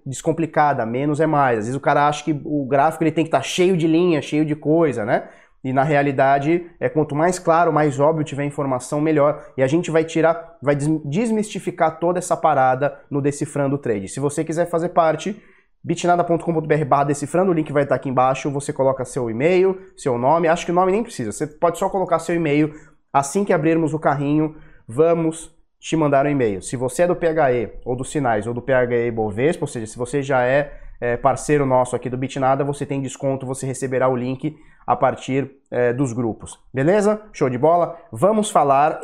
descomplicada, 0.05 0.85
menos 0.85 1.19
é 1.19 1.25
mais. 1.25 1.59
Às 1.59 1.65
vezes 1.65 1.75
o 1.75 1.81
cara 1.81 2.07
acha 2.07 2.23
que 2.23 2.39
o 2.43 2.65
gráfico 2.65 3.03
ele 3.03 3.11
tem 3.11 3.23
que 3.23 3.29
estar 3.29 3.39
tá 3.39 3.43
cheio 3.43 3.77
de 3.77 3.87
linha, 3.87 4.21
cheio 4.21 4.45
de 4.45 4.55
coisa, 4.55 5.05
né? 5.05 5.29
E 5.63 5.73
na 5.73 5.83
realidade, 5.83 6.69
é 6.79 6.87
quanto 6.87 7.15
mais 7.15 7.39
claro, 7.39 7.73
mais 7.73 7.99
óbvio 7.99 8.23
tiver 8.23 8.45
informação, 8.45 9.01
melhor. 9.01 9.43
E 9.57 9.63
a 9.63 9.67
gente 9.67 9.91
vai 9.91 10.03
tirar, 10.03 10.57
vai 10.61 10.75
desmistificar 10.75 11.99
toda 11.99 12.19
essa 12.19 12.37
parada 12.37 12.99
no 13.09 13.21
Decifrando 13.21 13.77
Trade. 13.77 14.07
Se 14.07 14.19
você 14.19 14.43
quiser 14.45 14.69
fazer 14.69 14.89
parte, 14.89 15.35
bitnada.com.br 15.83 16.85
barra 16.85 17.05
decifrando, 17.05 17.51
o 17.51 17.53
link 17.53 17.71
vai 17.71 17.83
estar 17.83 17.95
aqui 17.95 18.09
embaixo, 18.09 18.51
você 18.51 18.71
coloca 18.71 19.03
seu 19.03 19.29
e-mail, 19.29 19.77
seu 19.95 20.17
nome, 20.17 20.47
acho 20.47 20.65
que 20.65 20.71
o 20.71 20.75
nome 20.75 20.91
nem 20.91 21.03
precisa, 21.03 21.31
você 21.31 21.47
pode 21.47 21.77
só 21.77 21.89
colocar 21.89 22.19
seu 22.19 22.35
e-mail, 22.35 22.73
assim 23.11 23.43
que 23.43 23.53
abrirmos 23.53 23.93
o 23.93 23.99
carrinho, 23.99 24.55
vamos 24.87 25.56
te 25.79 25.95
mandar 25.95 26.25
um 26.25 26.29
e-mail. 26.29 26.61
Se 26.61 26.75
você 26.75 27.03
é 27.03 27.07
do 27.07 27.15
PHE, 27.15 27.79
ou 27.85 27.95
dos 27.95 28.11
Sinais, 28.11 28.47
ou 28.47 28.53
do 28.53 28.61
PHE 28.61 29.11
Bovespa, 29.11 29.63
ou 29.63 29.67
seja, 29.67 29.85
se 29.85 29.97
você 29.97 30.21
já 30.21 30.43
é, 30.43 30.73
é 30.99 31.17
parceiro 31.17 31.65
nosso 31.65 31.95
aqui 31.95 32.09
do 32.09 32.17
Bitnada, 32.17 32.63
você 32.63 32.85
tem 32.85 33.01
desconto, 33.01 33.45
você 33.45 33.65
receberá 33.65 34.09
o 34.09 34.15
link 34.15 34.57
a 34.85 34.95
partir 34.95 35.51
é, 35.69 35.93
dos 35.93 36.13
grupos. 36.13 36.59
Beleza? 36.73 37.21
Show 37.33 37.49
de 37.49 37.57
bola? 37.57 37.99
Vamos 38.11 38.49
falar 38.49 38.99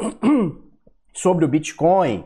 sobre 1.13 1.45
o 1.45 1.47
Bitcoin. 1.47 2.25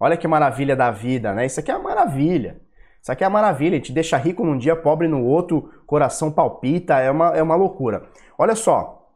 Olha 0.00 0.16
que 0.16 0.26
maravilha 0.26 0.74
da 0.74 0.90
vida, 0.90 1.32
né? 1.32 1.46
Isso 1.46 1.60
aqui 1.60 1.70
é 1.70 1.76
uma 1.76 1.90
maravilha. 1.90 2.60
Isso 3.00 3.12
aqui 3.12 3.22
é 3.22 3.28
uma 3.28 3.38
maravilha, 3.38 3.78
te 3.78 3.92
deixa 3.92 4.16
rico 4.16 4.42
num 4.46 4.56
dia, 4.56 4.74
pobre 4.74 5.06
no 5.06 5.22
outro, 5.22 5.70
coração 5.86 6.32
palpita, 6.32 6.98
é 6.98 7.10
uma, 7.10 7.36
é 7.36 7.42
uma 7.42 7.54
loucura. 7.54 8.08
Olha 8.38 8.54
só, 8.54 9.10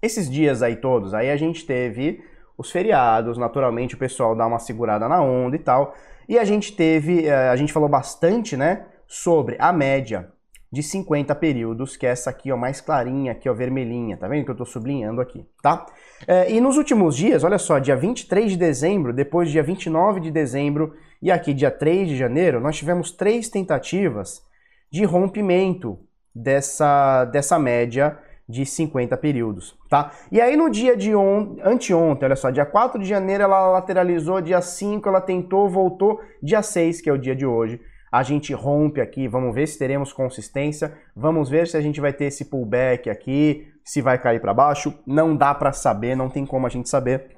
esses 0.00 0.30
dias 0.30 0.62
aí 0.62 0.76
todos, 0.76 1.12
aí 1.12 1.28
a 1.28 1.36
gente 1.36 1.66
teve 1.66 2.22
os 2.62 2.70
feriados, 2.70 3.36
naturalmente 3.36 3.94
o 3.94 3.98
pessoal 3.98 4.34
dá 4.34 4.46
uma 4.46 4.58
segurada 4.58 5.08
na 5.08 5.20
onda 5.20 5.54
e 5.54 5.58
tal, 5.58 5.94
e 6.28 6.38
a 6.38 6.44
gente 6.44 6.74
teve, 6.74 7.26
eh, 7.26 7.48
a 7.50 7.56
gente 7.56 7.72
falou 7.72 7.88
bastante, 7.88 8.56
né, 8.56 8.86
sobre 9.06 9.56
a 9.58 9.72
média 9.72 10.30
de 10.72 10.82
50 10.82 11.34
períodos, 11.34 11.98
que 11.98 12.06
é 12.06 12.10
essa 12.10 12.30
aqui, 12.30 12.50
ó, 12.50 12.56
mais 12.56 12.80
clarinha, 12.80 13.32
aqui, 13.32 13.46
ó, 13.46 13.52
vermelhinha, 13.52 14.16
tá 14.16 14.26
vendo 14.26 14.46
que 14.46 14.50
eu 14.50 14.56
tô 14.56 14.64
sublinhando 14.64 15.20
aqui, 15.20 15.44
tá? 15.60 15.84
É, 16.26 16.50
e 16.50 16.62
nos 16.62 16.78
últimos 16.78 17.14
dias, 17.14 17.44
olha 17.44 17.58
só, 17.58 17.78
dia 17.78 17.94
23 17.94 18.52
de 18.52 18.56
dezembro, 18.56 19.12
depois 19.12 19.50
dia 19.50 19.62
29 19.62 20.20
de 20.20 20.30
dezembro 20.30 20.94
e 21.20 21.30
aqui 21.30 21.52
dia 21.52 21.70
3 21.70 22.08
de 22.08 22.16
janeiro, 22.16 22.58
nós 22.58 22.76
tivemos 22.76 23.10
três 23.10 23.50
tentativas 23.50 24.42
de 24.90 25.04
rompimento 25.04 25.98
dessa, 26.34 27.26
dessa 27.26 27.58
média 27.58 28.18
de 28.48 28.66
50 28.66 29.16
períodos, 29.16 29.78
tá? 29.88 30.12
E 30.30 30.40
aí 30.40 30.56
no 30.56 30.68
dia 30.68 30.96
de 30.96 31.14
on... 31.14 31.56
anteontem, 31.62 32.26
olha 32.26 32.36
só, 32.36 32.50
dia 32.50 32.66
4 32.66 33.00
de 33.00 33.08
janeiro 33.08 33.44
ela 33.44 33.70
lateralizou, 33.70 34.40
dia 34.40 34.60
5 34.60 35.08
ela 35.08 35.20
tentou, 35.20 35.68
voltou, 35.68 36.20
dia 36.42 36.62
6, 36.62 37.00
que 37.00 37.08
é 37.08 37.12
o 37.12 37.18
dia 37.18 37.34
de 37.34 37.46
hoje, 37.46 37.80
a 38.12 38.22
gente 38.22 38.52
rompe 38.52 39.00
aqui, 39.00 39.26
vamos 39.26 39.54
ver 39.54 39.66
se 39.66 39.78
teremos 39.78 40.12
consistência, 40.12 40.92
vamos 41.16 41.48
ver 41.48 41.66
se 41.66 41.78
a 41.78 41.80
gente 41.80 41.98
vai 41.98 42.12
ter 42.12 42.26
esse 42.26 42.44
pullback 42.44 43.08
aqui, 43.08 43.72
se 43.82 44.02
vai 44.02 44.18
cair 44.18 44.38
para 44.38 44.52
baixo, 44.52 44.92
não 45.06 45.34
dá 45.34 45.54
para 45.54 45.72
saber, 45.72 46.14
não 46.14 46.28
tem 46.28 46.44
como 46.44 46.66
a 46.66 46.70
gente 46.70 46.90
saber. 46.90 47.30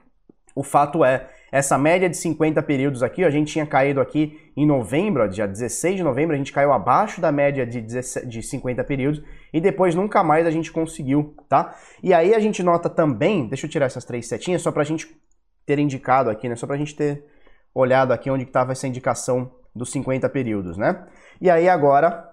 O 0.53 0.65
fato 0.65 1.05
é, 1.05 1.29
essa 1.51 1.79
média 1.79 2.09
de 2.09 2.17
50 2.17 2.61
períodos 2.65 3.05
aqui, 3.05 3.25
a 3.25 3.31
gente 3.31 3.53
tinha 3.53 3.67
caído 3.67 4.01
aqui 4.01 4.37
em 4.57 4.67
novembro, 4.67 5.29
dia 5.29 5.47
16 5.47 5.97
de 5.97 6.03
novembro, 6.03 6.35
a 6.35 6.39
gente 6.39 6.53
caiu 6.53 6.73
abaixo 6.73 7.21
da 7.21 7.31
média 7.31 7.65
de, 7.65 7.81
17, 7.81 8.27
de 8.27 8.43
50 8.43 8.83
períodos 8.83 9.23
e 9.55 9.61
depois 9.61 9.95
nunca 9.95 10.25
mais 10.25 10.49
a 10.49 10.51
gente 10.51 10.73
conseguiu, 10.73 11.33
tá? 11.49 11.77
E 12.03 12.13
aí 12.13 12.35
a 12.35 12.41
gente 12.41 12.61
nota 12.61 12.91
também, 12.91 13.47
deixa 13.47 13.67
eu 13.67 13.71
tirar 13.71 13.87
essas 13.87 14.05
três 14.05 14.27
setinhas 14.27 14.61
só 14.61 14.73
para 14.73 14.83
a 14.83 14.85
gente 14.85 15.17
ter 15.65 15.79
indicado 15.79 16.29
aqui, 16.29 16.49
né? 16.49 16.57
Só 16.57 16.67
para 16.67 16.75
a 16.75 16.79
gente 16.79 16.97
ter 16.97 17.25
olhado 17.73 18.13
aqui 18.13 18.29
onde 18.29 18.43
estava 18.43 18.73
essa 18.73 18.89
indicação 18.89 19.53
dos 19.73 19.93
50 19.93 20.29
períodos, 20.29 20.77
né? 20.77 21.07
E 21.41 21.49
aí 21.49 21.69
agora 21.69 22.29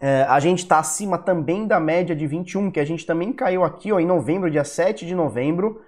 é, 0.00 0.22
a 0.22 0.40
gente 0.40 0.60
está 0.60 0.78
acima 0.78 1.18
também 1.18 1.66
da 1.66 1.78
média 1.78 2.16
de 2.16 2.26
21, 2.26 2.70
que 2.70 2.80
a 2.80 2.86
gente 2.86 3.04
também 3.04 3.34
caiu 3.34 3.62
aqui 3.62 3.92
ó, 3.92 4.00
em 4.00 4.06
novembro, 4.06 4.50
dia 4.50 4.64
7 4.64 5.04
de 5.04 5.14
novembro, 5.14 5.82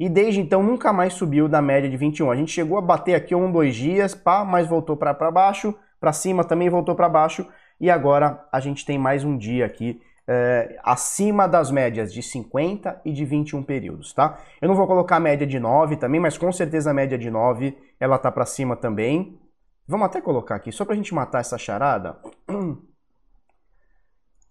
e 0.00 0.08
desde 0.08 0.40
então 0.40 0.62
nunca 0.62 0.94
mais 0.94 1.12
subiu 1.12 1.46
da 1.46 1.60
média 1.60 1.90
de 1.90 1.96
21. 1.98 2.30
A 2.30 2.36
gente 2.36 2.52
chegou 2.52 2.78
a 2.78 2.82
bater 2.82 3.14
aqui 3.14 3.34
um, 3.34 3.52
dois 3.52 3.76
dias, 3.76 4.14
pá, 4.14 4.46
mas 4.46 4.66
voltou 4.66 4.96
para 4.96 5.12
baixo, 5.30 5.74
para 6.00 6.14
cima 6.14 6.42
também 6.42 6.70
voltou 6.70 6.94
para 6.94 7.06
baixo, 7.06 7.46
e 7.78 7.90
agora 7.90 8.42
a 8.50 8.60
gente 8.60 8.86
tem 8.86 8.98
mais 8.98 9.22
um 9.22 9.36
dia 9.36 9.66
aqui 9.66 10.00
é, 10.28 10.78
acima 10.82 11.46
das 11.46 11.70
médias 11.70 12.12
de 12.12 12.22
50 12.22 13.00
e 13.04 13.12
de 13.12 13.24
21 13.24 13.62
períodos, 13.62 14.12
tá? 14.12 14.38
Eu 14.60 14.68
não 14.68 14.74
vou 14.74 14.86
colocar 14.86 15.16
a 15.16 15.20
média 15.20 15.46
de 15.46 15.60
9 15.60 15.96
também, 15.96 16.20
mas 16.20 16.36
com 16.36 16.50
certeza 16.50 16.90
a 16.90 16.94
média 16.94 17.16
de 17.16 17.30
9 17.30 17.76
ela 18.00 18.18
tá 18.18 18.32
para 18.32 18.44
cima 18.44 18.74
também. 18.74 19.38
Vamos 19.86 20.06
até 20.06 20.20
colocar 20.20 20.56
aqui, 20.56 20.72
só 20.72 20.84
para 20.84 20.94
a 20.94 20.96
gente 20.96 21.14
matar 21.14 21.40
essa 21.40 21.56
charada. 21.56 22.18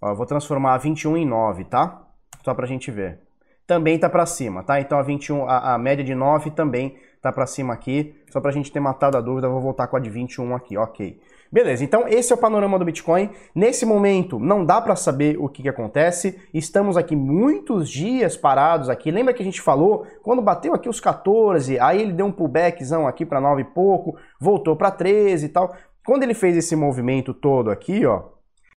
Ó, 0.01 0.09
eu 0.09 0.15
vou 0.15 0.25
transformar 0.25 0.75
a 0.75 0.77
21 0.77 1.17
em 1.17 1.25
9, 1.25 1.65
tá? 1.65 2.07
Só 2.43 2.53
para 2.53 2.65
a 2.65 2.67
gente 2.67 2.89
ver. 2.89 3.19
Também 3.67 3.99
tá 3.99 4.09
para 4.09 4.25
cima, 4.25 4.63
tá? 4.63 4.79
Então 4.79 4.97
a 4.97 5.01
21, 5.01 5.49
a, 5.49 5.73
a 5.73 5.77
média 5.77 6.05
de 6.05 6.15
9 6.15 6.51
também 6.51 6.97
tá 7.29 7.31
para 7.31 7.45
cima 7.45 7.73
aqui. 7.73 8.15
Só 8.29 8.39
para 8.39 8.49
a 8.49 8.53
gente 8.53 8.71
ter 8.71 8.79
matado 8.79 9.17
a 9.17 9.21
dúvida, 9.21 9.49
vou 9.49 9.61
voltar 9.61 9.87
com 9.87 9.97
a 9.97 9.99
de 9.99 10.09
21 10.09 10.55
aqui, 10.55 10.77
ok. 10.77 11.19
Beleza, 11.51 11.83
então 11.83 12.07
esse 12.07 12.33
é 12.33 12.35
o 12.35 12.39
panorama 12.39 12.77
do 12.77 12.85
Bitcoin. 12.85 13.29
Nesse 13.53 13.85
momento, 13.85 14.39
não 14.39 14.65
dá 14.65 14.81
para 14.81 14.95
saber 14.95 15.37
o 15.39 15.47
que, 15.47 15.61
que, 15.61 15.69
acontece. 15.69 16.39
Estamos 16.53 16.97
aqui 16.97 17.15
muitos 17.15 17.89
dias 17.89 18.35
parados 18.35 18.89
aqui. 18.89 19.09
Lembra 19.09 19.33
que 19.33 19.41
a 19.41 19.45
gente 19.45 19.61
falou, 19.61 20.05
quando 20.21 20.41
bateu 20.41 20.73
aqui 20.73 20.89
os 20.89 20.99
14, 20.99 21.79
aí 21.79 22.01
ele 22.01 22.13
deu 22.13 22.25
um 22.25 22.31
pullbackzão 22.31 23.07
aqui 23.07 23.25
para 23.25 23.39
9 23.39 23.61
e 23.61 23.65
pouco, 23.65 24.17
voltou 24.39 24.75
para 24.75 24.91
13 24.91 25.45
e 25.45 25.49
tal. 25.49 25.73
Quando 26.05 26.23
ele 26.23 26.33
fez 26.33 26.57
esse 26.57 26.75
movimento 26.75 27.33
todo 27.33 27.71
aqui, 27.71 28.05
ó, 28.05 28.23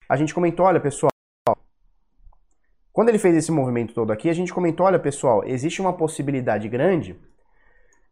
a 0.10 0.16
gente 0.16 0.34
comentou, 0.34 0.66
olha 0.66 0.80
pessoal, 0.80 1.12
quando 2.92 3.10
ele 3.10 3.18
fez 3.18 3.36
esse 3.36 3.52
movimento 3.52 3.94
todo 3.94 4.12
aqui, 4.12 4.30
a 4.30 4.34
gente 4.34 4.54
comentou, 4.54 4.86
olha 4.86 5.00
pessoal, 5.00 5.44
existe 5.46 5.82
uma 5.82 5.94
possibilidade 5.94 6.70
grande, 6.70 7.20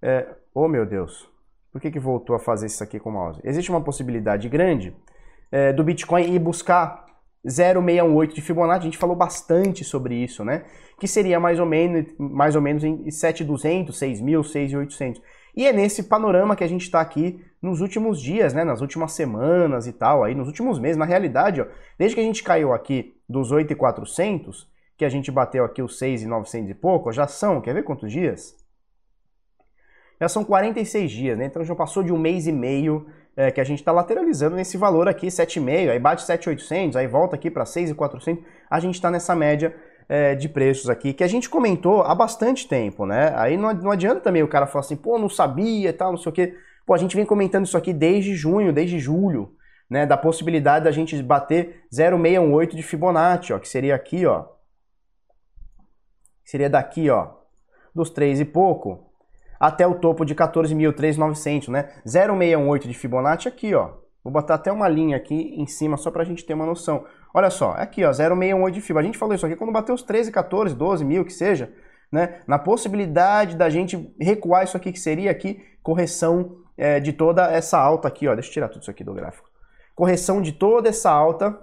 é, 0.04 0.28
oh 0.54 0.68
meu 0.68 0.86
Deus, 0.86 1.30
por 1.72 1.80
que, 1.80 1.90
que 1.90 2.00
voltou 2.00 2.36
a 2.36 2.40
fazer 2.40 2.66
isso 2.66 2.84
aqui 2.84 3.00
com 3.00 3.10
o 3.10 3.14
mouse? 3.14 3.40
Existe 3.44 3.72
uma 3.72 3.82
possibilidade 3.82 4.50
grande 4.50 4.94
é, 5.50 5.72
do 5.72 5.84
Bitcoin 5.84 6.34
ir 6.34 6.40
buscar 6.40 7.06
0,618 7.48 8.36
de 8.36 8.42
Fibonacci, 8.42 8.82
a 8.82 8.84
gente 8.86 8.98
falou 8.98 9.16
bastante 9.16 9.84
sobre 9.84 10.16
isso, 10.16 10.44
né? 10.44 10.66
Que 11.00 11.08
seria 11.08 11.40
mais 11.40 11.60
ou 11.60 11.66
menos, 11.66 12.06
mais 12.18 12.56
ou 12.56 12.62
menos 12.62 12.84
em 12.84 13.10
7,200, 13.10 13.98
6.000, 13.98 14.42
6.800. 14.42 15.22
E 15.56 15.68
é 15.68 15.72
nesse 15.72 16.04
panorama 16.04 16.56
que 16.56 16.64
a 16.64 16.68
gente 16.68 16.82
está 16.82 17.00
aqui 17.00 17.42
nos 17.62 17.80
últimos 17.80 18.22
dias, 18.22 18.54
né? 18.54 18.64
Nas 18.64 18.82
últimas 18.82 19.14
semanas 19.14 19.88
e 19.88 19.94
tal, 19.94 20.24
aí 20.24 20.36
nos 20.36 20.48
últimos 20.48 20.80
meses. 20.80 20.98
Na 20.98 21.06
realidade, 21.06 21.62
ó, 21.62 21.66
desde 21.98 22.16
que 22.16 22.22
a 22.22 22.26
gente 22.26 22.44
caiu 22.44 22.74
aqui 22.74 23.16
dos 23.28 23.52
8,400, 23.52 24.70
que 24.98 25.06
a 25.06 25.10
gente 25.10 25.32
bateu 25.32 25.64
aqui 25.64 25.82
os 25.82 25.98
6,900 25.98 26.72
e 26.72 26.74
pouco, 26.74 27.12
já 27.12 27.28
são, 27.28 27.62
quer 27.62 27.74
ver 27.74 27.84
quantos 27.84 28.12
dias? 28.12 28.63
Já 30.24 30.30
são 30.30 30.44
46 30.44 31.12
dias, 31.12 31.38
né? 31.38 31.46
Então 31.46 31.64
já 31.64 31.76
passou 31.76 32.02
de 32.02 32.12
um 32.12 32.18
mês 32.18 32.48
e 32.48 32.52
meio 32.52 33.06
é, 33.36 33.52
que 33.52 33.60
a 33.60 33.64
gente 33.64 33.80
está 33.80 33.92
lateralizando 33.92 34.56
nesse 34.56 34.78
valor 34.78 35.08
aqui, 35.10 35.28
7,5, 35.28 35.90
aí 35.90 36.00
bate 36.00 36.24
7,800, 36.24 36.96
aí 36.96 37.08
volta 37.08 37.36
aqui 37.36 37.52
para 37.52 37.66
6,400, 37.66 38.44
a 38.70 38.80
gente 38.80 38.96
está 38.96 39.12
nessa 39.12 39.36
média 39.36 39.76
é, 40.08 40.34
de 40.34 40.48
preços 40.48 40.90
aqui, 40.90 41.12
que 41.12 41.24
a 41.24 41.28
gente 41.28 41.50
comentou 41.50 42.04
há 42.04 42.16
bastante 42.16 42.68
tempo, 42.68 43.06
né? 43.06 43.34
Aí 43.36 43.58
não, 43.58 43.74
não 43.74 43.92
adianta 43.92 44.22
também 44.22 44.44
o 44.44 44.48
cara 44.48 44.66
falar 44.66 44.86
assim, 44.86 44.96
pô, 44.96 45.20
não 45.20 45.28
sabia 45.28 45.90
e 45.90 45.94
tal, 45.94 46.12
não 46.12 46.18
sei 46.18 46.32
o 46.32 46.34
quê. 46.34 46.56
Pô, 46.86 46.94
a 46.94 46.98
gente 46.98 47.16
vem 47.16 47.26
comentando 47.26 47.66
isso 47.66 47.78
aqui 47.78 47.92
desde 47.92 48.34
junho, 48.34 48.72
desde 48.72 49.00
julho, 49.00 49.54
né? 49.90 50.06
Da 50.06 50.16
possibilidade 50.16 50.86
da 50.86 50.92
gente 50.92 51.22
bater 51.22 51.84
0,618 51.94 52.78
de 52.78 52.84
Fibonacci, 52.84 53.52
ó, 53.52 53.60
que 53.60 53.68
seria 53.68 53.96
aqui, 53.96 54.26
ó. 54.26 54.46
Seria 56.46 56.70
daqui, 56.70 57.10
ó, 57.10 57.30
dos 57.94 58.10
3 58.10 58.42
e 58.42 58.46
pouco, 58.46 59.13
até 59.64 59.88
o 59.88 59.96
topo 59.96 60.26
de 60.26 60.36
14.300, 60.36 61.70
né? 61.70 61.90
0,618 62.06 62.86
de 62.86 62.94
Fibonacci 62.94 63.48
aqui, 63.48 63.74
ó. 63.74 63.92
Vou 64.22 64.34
botar 64.34 64.56
até 64.56 64.70
uma 64.70 64.90
linha 64.90 65.16
aqui 65.16 65.56
em 65.58 65.66
cima 65.66 65.96
só 65.96 66.12
para 66.12 66.22
a 66.22 66.26
gente 66.26 66.46
ter 66.46 66.54
uma 66.54 66.66
noção. 66.66 67.06
Olha 67.34 67.50
só, 67.50 67.74
é 67.78 67.84
aqui, 67.84 68.04
ó, 68.04 68.12
0,618 68.12 68.74
de 68.74 68.82
Fibonacci. 68.82 69.06
A 69.06 69.12
gente 69.14 69.18
falou 69.18 69.34
isso 69.34 69.46
aqui 69.46 69.56
quando 69.56 69.72
bateu 69.72 69.96
os 69.96 70.04
13, 70.04 70.34
14, 70.34 70.76
12 70.76 71.06
mil, 71.06 71.24
que 71.24 71.32
seja, 71.32 71.72
né? 72.12 72.42
Na 72.46 72.60
possibilidade 72.60 73.56
da 73.56 73.70
gente 73.70 74.14
recuar 74.20 74.66
isso 74.66 74.76
aqui, 74.76 74.92
que 74.92 75.00
seria 75.00 75.32
aqui 75.32 75.62
correção 75.82 76.58
é, 76.78 77.00
de 77.00 77.14
toda 77.14 77.50
essa 77.50 77.80
alta 77.80 78.10
aqui, 78.10 78.28
ó. 78.28 78.34
Deixa 78.34 78.50
eu 78.50 78.54
tirar 78.54 78.68
tudo 78.68 78.82
isso 78.82 78.92
aqui 78.92 79.06
do 79.06 79.14
gráfico. 79.14 79.50
Correção 79.96 80.42
de 80.42 80.52
toda 80.52 80.90
essa 80.90 81.10
alta 81.10 81.58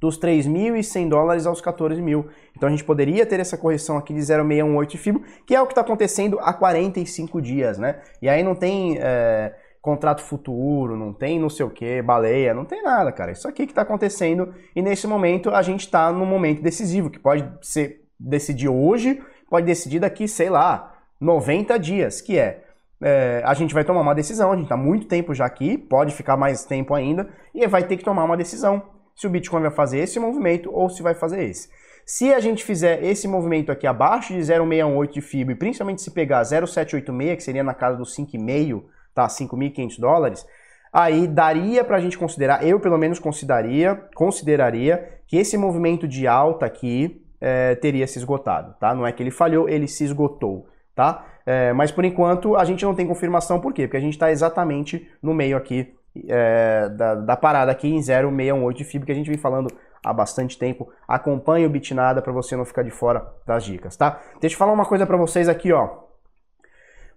dos 0.00 0.18
3.100 0.18 1.08
dólares 1.08 1.46
aos 1.46 1.60
14 1.60 2.00
mil. 2.00 2.26
Então 2.56 2.68
a 2.68 2.70
gente 2.70 2.84
poderia 2.84 3.24
ter 3.26 3.40
essa 3.40 3.56
correção 3.56 3.96
aqui 3.96 4.12
de 4.12 4.20
0,618 4.20 4.90
de 4.90 4.98
FIBO, 4.98 5.22
que 5.46 5.54
é 5.54 5.60
o 5.60 5.66
que 5.66 5.72
está 5.72 5.80
acontecendo 5.80 6.38
há 6.40 6.52
45 6.52 7.40
dias, 7.40 7.78
né? 7.78 8.00
E 8.20 8.28
aí 8.28 8.42
não 8.42 8.54
tem 8.54 8.98
é, 8.98 9.54
contrato 9.80 10.22
futuro, 10.22 10.96
não 10.96 11.12
tem 11.12 11.38
não 11.38 11.48
sei 11.48 11.64
o 11.64 11.70
que, 11.70 12.02
baleia, 12.02 12.54
não 12.54 12.64
tem 12.64 12.82
nada, 12.82 13.12
cara. 13.12 13.32
Isso 13.32 13.48
aqui 13.48 13.66
que 13.66 13.72
está 13.72 13.82
acontecendo 13.82 14.54
e 14.74 14.82
nesse 14.82 15.06
momento 15.06 15.50
a 15.50 15.62
gente 15.62 15.80
está 15.80 16.10
num 16.12 16.26
momento 16.26 16.62
decisivo, 16.62 17.10
que 17.10 17.18
pode 17.18 17.46
ser 17.62 18.02
decidir 18.18 18.68
hoje, 18.68 19.22
pode 19.48 19.66
decidir 19.66 20.00
daqui, 20.00 20.26
sei 20.26 20.50
lá, 20.50 20.94
90 21.20 21.78
dias, 21.78 22.20
que 22.20 22.38
é 22.38 22.62
é, 23.00 23.42
a 23.44 23.52
gente 23.52 23.74
vai 23.74 23.84
tomar 23.84 24.00
uma 24.00 24.14
decisão, 24.14 24.50
a 24.50 24.54
gente 24.54 24.64
está 24.64 24.76
muito 24.76 25.06
tempo 25.06 25.34
já 25.34 25.44
aqui, 25.44 25.76
pode 25.76 26.14
ficar 26.14 26.36
mais 26.36 26.64
tempo 26.64 26.94
ainda, 26.94 27.28
e 27.54 27.66
vai 27.66 27.84
ter 27.84 27.96
que 27.96 28.04
tomar 28.04 28.24
uma 28.24 28.36
decisão 28.36 28.82
se 29.16 29.26
o 29.26 29.30
Bitcoin 29.30 29.62
vai 29.62 29.70
fazer 29.70 29.98
esse 30.00 30.20
movimento 30.20 30.70
ou 30.72 30.90
se 30.90 31.02
vai 31.02 31.14
fazer 31.14 31.42
esse. 31.44 31.68
Se 32.04 32.32
a 32.32 32.38
gente 32.38 32.64
fizer 32.64 33.02
esse 33.02 33.26
movimento 33.26 33.72
aqui 33.72 33.86
abaixo 33.86 34.32
de 34.32 34.40
0,618 34.40 35.12
de 35.12 35.20
FIBO, 35.20 35.50
e 35.50 35.54
principalmente 35.56 36.02
se 36.02 36.12
pegar 36.12 36.44
0,786, 36.44 37.36
que 37.36 37.42
seria 37.42 37.64
na 37.64 37.74
casa 37.74 37.96
dos 37.96 38.14
5,5, 38.14 38.84
tá? 39.12 39.26
5.500 39.26 39.98
dólares, 39.98 40.46
aí 40.92 41.26
daria 41.26 41.82
para 41.82 41.96
a 41.96 42.00
gente 42.00 42.16
considerar, 42.16 42.64
eu 42.64 42.78
pelo 42.78 42.96
menos 42.96 43.18
consideraria, 43.18 44.00
consideraria 44.14 45.18
que 45.26 45.36
esse 45.36 45.56
movimento 45.56 46.06
de 46.06 46.28
alta 46.28 46.66
aqui 46.66 47.26
é, 47.40 47.74
teria 47.74 48.06
se 48.06 48.18
esgotado, 48.18 48.76
tá? 48.78 48.94
Não 48.94 49.06
é 49.06 49.10
que 49.10 49.22
ele 49.22 49.32
falhou, 49.32 49.68
ele 49.68 49.88
se 49.88 50.04
esgotou, 50.04 50.68
tá? 50.94 51.26
É, 51.44 51.72
mas 51.72 51.90
por 51.90 52.04
enquanto 52.04 52.56
a 52.56 52.64
gente 52.64 52.84
não 52.84 52.94
tem 52.94 53.06
confirmação, 53.06 53.60
por 53.60 53.72
quê? 53.72 53.82
Porque 53.82 53.96
a 53.96 54.00
gente 54.00 54.12
está 54.12 54.30
exatamente 54.30 55.10
no 55.20 55.34
meio 55.34 55.56
aqui 55.56 55.92
é, 56.28 56.88
da, 56.90 57.14
da, 57.14 57.36
parada 57.36 57.70
aqui 57.70 57.88
em 57.88 58.00
0,618 58.00 58.76
de 58.78 58.84
fibra 58.84 59.06
que 59.06 59.12
a 59.12 59.14
gente 59.14 59.28
vem 59.28 59.38
falando 59.38 59.68
há 60.04 60.12
bastante 60.12 60.58
tempo. 60.58 60.88
Acompanhe 61.06 61.66
o 61.66 61.70
Bitnada 61.70 62.22
para 62.22 62.32
você 62.32 62.56
não 62.56 62.64
ficar 62.64 62.82
de 62.82 62.90
fora 62.90 63.26
das 63.46 63.64
dicas, 63.64 63.96
tá? 63.96 64.20
Deixa 64.40 64.54
eu 64.54 64.58
falar 64.58 64.72
uma 64.72 64.84
coisa 64.84 65.06
para 65.06 65.16
vocês 65.16 65.48
aqui, 65.48 65.72
ó. 65.72 66.06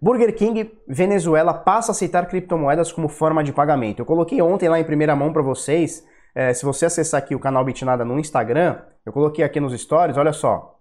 Burger 0.01 0.33
King 0.33 0.71
Venezuela 0.87 1.53
passa 1.53 1.91
a 1.91 1.93
aceitar 1.93 2.25
criptomoedas 2.25 2.91
como 2.91 3.09
forma 3.09 3.43
de 3.43 3.51
pagamento. 3.51 3.99
Eu 3.99 4.05
coloquei 4.05 4.41
ontem 4.41 4.69
lá 4.69 4.79
em 4.79 4.83
primeira 4.83 5.15
mão 5.15 5.33
para 5.33 5.41
vocês. 5.41 6.05
É, 6.33 6.53
se 6.53 6.65
você 6.65 6.85
acessar 6.85 7.19
aqui 7.19 7.35
o 7.35 7.39
canal 7.39 7.65
Bitnada 7.65 8.05
no 8.05 8.17
Instagram, 8.17 8.79
eu 9.05 9.11
coloquei 9.11 9.43
aqui 9.43 9.59
nos 9.59 9.79
stories, 9.79 10.15
olha 10.15 10.31
só. 10.31 10.78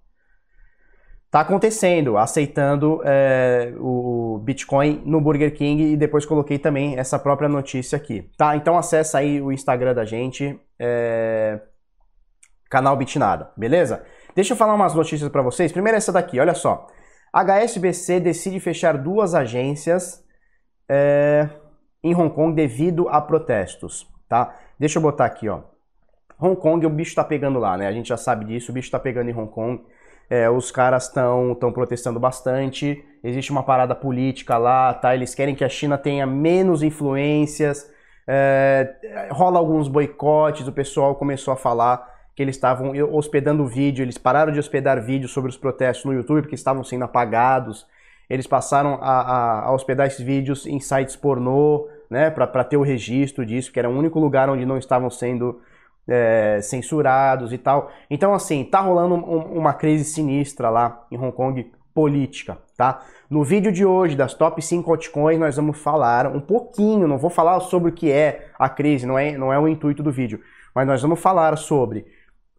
Tá 1.30 1.40
acontecendo, 1.40 2.16
aceitando 2.16 3.02
é, 3.04 3.74
o 3.78 4.40
Bitcoin 4.42 5.02
no 5.04 5.20
Burger 5.20 5.54
King 5.54 5.92
e 5.92 5.96
depois 5.96 6.24
coloquei 6.24 6.58
também 6.58 6.98
essa 6.98 7.18
própria 7.18 7.50
notícia 7.50 7.96
aqui, 7.96 8.30
tá? 8.38 8.56
Então 8.56 8.78
acessa 8.78 9.18
aí 9.18 9.38
o 9.40 9.52
Instagram 9.52 9.94
da 9.94 10.06
gente, 10.06 10.58
é, 10.78 11.60
canal 12.70 12.96
Bitnada, 12.96 13.50
beleza? 13.54 14.02
Deixa 14.34 14.54
eu 14.54 14.56
falar 14.56 14.72
umas 14.72 14.94
notícias 14.94 15.28
para 15.30 15.42
vocês. 15.42 15.70
Primeiro 15.70 15.98
essa 15.98 16.10
daqui, 16.10 16.40
olha 16.40 16.54
só. 16.54 16.86
HSBC 17.30 18.20
decide 18.20 18.58
fechar 18.58 18.96
duas 18.96 19.34
agências 19.34 20.24
é, 20.88 21.46
em 22.02 22.14
Hong 22.14 22.34
Kong 22.34 22.54
devido 22.54 23.06
a 23.10 23.20
protestos, 23.20 24.08
tá? 24.26 24.56
Deixa 24.78 24.98
eu 24.98 25.02
botar 25.02 25.26
aqui, 25.26 25.46
ó. 25.46 25.60
Hong 26.40 26.56
Kong, 26.58 26.86
o 26.86 26.90
bicho 26.90 27.14
tá 27.14 27.24
pegando 27.24 27.58
lá, 27.58 27.76
né? 27.76 27.86
A 27.86 27.92
gente 27.92 28.08
já 28.08 28.16
sabe 28.16 28.46
disso, 28.46 28.70
o 28.70 28.74
bicho 28.74 28.90
tá 28.90 28.98
pegando 28.98 29.28
em 29.28 29.34
Hong 29.34 29.52
Kong. 29.52 29.82
É, 30.30 30.48
os 30.50 30.70
caras 30.70 31.04
estão 31.04 31.56
protestando 31.72 32.20
bastante, 32.20 33.02
existe 33.24 33.50
uma 33.50 33.62
parada 33.62 33.94
política 33.94 34.58
lá, 34.58 34.92
tá? 34.92 35.14
Eles 35.14 35.34
querem 35.34 35.54
que 35.54 35.64
a 35.64 35.68
China 35.68 35.96
tenha 35.96 36.26
menos 36.26 36.82
influências, 36.82 37.90
é, 38.26 39.28
rola 39.30 39.58
alguns 39.58 39.88
boicotes, 39.88 40.68
o 40.68 40.72
pessoal 40.72 41.14
começou 41.14 41.52
a 41.54 41.56
falar 41.56 42.18
que 42.36 42.42
eles 42.42 42.56
estavam 42.56 42.92
hospedando 43.12 43.66
vídeo, 43.66 44.02
eles 44.02 44.18
pararam 44.18 44.52
de 44.52 44.58
hospedar 44.58 45.02
vídeos 45.02 45.32
sobre 45.32 45.50
os 45.50 45.56
protestos 45.56 46.04
no 46.04 46.12
YouTube 46.12 46.42
porque 46.42 46.54
estavam 46.54 46.84
sendo 46.84 47.04
apagados, 47.04 47.86
eles 48.28 48.46
passaram 48.46 48.98
a, 49.00 49.20
a, 49.20 49.60
a 49.64 49.72
hospedar 49.72 50.06
esses 50.06 50.24
vídeos 50.24 50.66
em 50.66 50.78
sites 50.78 51.16
pornô, 51.16 51.88
né, 52.10 52.30
para 52.30 52.62
ter 52.64 52.76
o 52.76 52.82
registro 52.82 53.44
disso, 53.44 53.72
que 53.72 53.78
era 53.78 53.88
o 53.88 53.96
único 53.96 54.20
lugar 54.20 54.48
onde 54.48 54.66
não 54.66 54.78
estavam 54.78 55.10
sendo 55.10 55.60
é, 56.08 56.60
censurados 56.62 57.52
e 57.52 57.58
tal. 57.58 57.90
Então, 58.10 58.32
assim, 58.32 58.64
tá 58.64 58.80
rolando 58.80 59.14
um, 59.14 59.58
uma 59.58 59.74
crise 59.74 60.04
sinistra 60.04 60.70
lá 60.70 61.06
em 61.10 61.18
Hong 61.18 61.32
Kong 61.32 61.70
política, 61.94 62.58
tá? 62.76 63.02
No 63.28 63.42
vídeo 63.42 63.72
de 63.72 63.84
hoje 63.84 64.16
das 64.16 64.32
top 64.32 64.62
5 64.62 64.90
altcoins 64.90 65.38
nós 65.38 65.56
vamos 65.56 65.78
falar 65.78 66.28
um 66.28 66.40
pouquinho, 66.40 67.08
não 67.08 67.18
vou 67.18 67.28
falar 67.28 67.58
sobre 67.60 67.90
o 67.90 67.92
que 67.92 68.10
é 68.10 68.50
a 68.58 68.68
crise, 68.68 69.04
não 69.04 69.18
é, 69.18 69.36
não 69.36 69.52
é 69.52 69.58
o 69.58 69.66
intuito 69.66 70.02
do 70.02 70.12
vídeo, 70.12 70.40
mas 70.74 70.86
nós 70.86 71.02
vamos 71.02 71.20
falar 71.20 71.56
sobre 71.58 72.06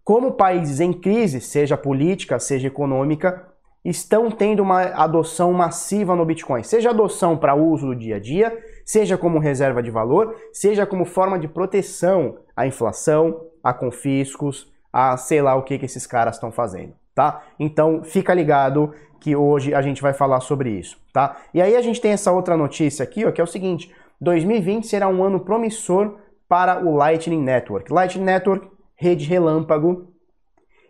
como 0.04 0.34
países 0.34 0.80
em 0.80 0.92
crise, 0.92 1.40
seja 1.40 1.78
política, 1.78 2.38
seja 2.38 2.68
econômica, 2.68 3.48
estão 3.84 4.30
tendo 4.30 4.62
uma 4.62 4.82
adoção 4.82 5.54
massiva 5.54 6.16
no 6.16 6.26
Bitcoin, 6.26 6.64
seja 6.64 6.90
adoção 6.90 7.38
para 7.38 7.56
uso 7.56 7.88
do 7.88 7.96
dia 7.96 8.18
a 8.18 8.20
dia, 8.20 8.58
seja 8.86 9.18
como 9.18 9.40
reserva 9.40 9.82
de 9.82 9.90
valor, 9.90 10.36
seja 10.52 10.86
como 10.86 11.06
forma 11.06 11.40
de 11.40 11.48
proteção 11.48 12.40
à 12.60 12.68
inflação, 12.68 13.46
a 13.64 13.74
confiscos, 13.74 14.70
a 14.92 15.16
sei 15.16 15.42
lá 15.42 15.56
o 15.56 15.64
que, 15.64 15.80
que 15.80 15.86
esses 15.86 16.06
caras 16.06 16.36
estão 16.36 16.52
fazendo, 16.52 16.94
tá? 17.16 17.42
Então 17.58 18.04
fica 18.04 18.34
ligado 18.34 18.94
que 19.18 19.34
hoje 19.34 19.74
a 19.74 19.82
gente 19.82 20.02
vai 20.02 20.12
falar 20.12 20.42
sobre 20.42 20.70
isso, 20.70 21.00
tá? 21.14 21.38
E 21.54 21.62
aí 21.62 21.78
a 21.78 21.82
gente 21.82 22.02
tem 22.02 22.12
essa 22.12 22.34
outra 22.34 22.58
notícia 22.58 23.02
aqui, 23.02 23.26
ó, 23.26 23.32
que 23.32 23.40
é 23.40 23.44
o 23.44 23.48
seguinte: 23.48 23.90
2020 24.20 24.88
será 24.88 25.08
um 25.08 25.24
ano 25.24 25.40
promissor 25.40 26.18
para 26.50 26.84
o 26.86 26.94
Lightning 26.98 27.42
Network. 27.42 27.94
Lightning 27.94 28.26
Network, 28.26 28.68
rede 28.98 29.26
relâmpago, 29.26 30.12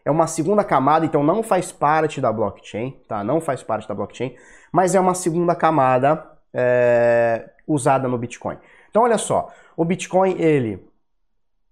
é 0.04 0.10
uma 0.10 0.26
segunda 0.26 0.64
camada, 0.64 1.06
então 1.06 1.24
não 1.24 1.44
faz 1.44 1.72
parte 1.72 2.20
da 2.20 2.34
blockchain, 2.34 3.00
tá? 3.08 3.24
Não 3.24 3.40
faz 3.40 3.62
parte 3.62 3.88
da 3.88 3.94
blockchain, 3.94 4.36
mas 4.72 4.96
é 4.96 5.00
uma 5.00 5.14
segunda 5.14 5.54
camada 5.54 6.32
é, 6.52 7.48
usada 7.68 8.08
no 8.08 8.18
Bitcoin. 8.18 8.58
Então 8.90 9.04
olha 9.04 9.20
só, 9.20 9.50
o 9.78 9.86
Bitcoin 9.86 10.36
ele 10.40 10.89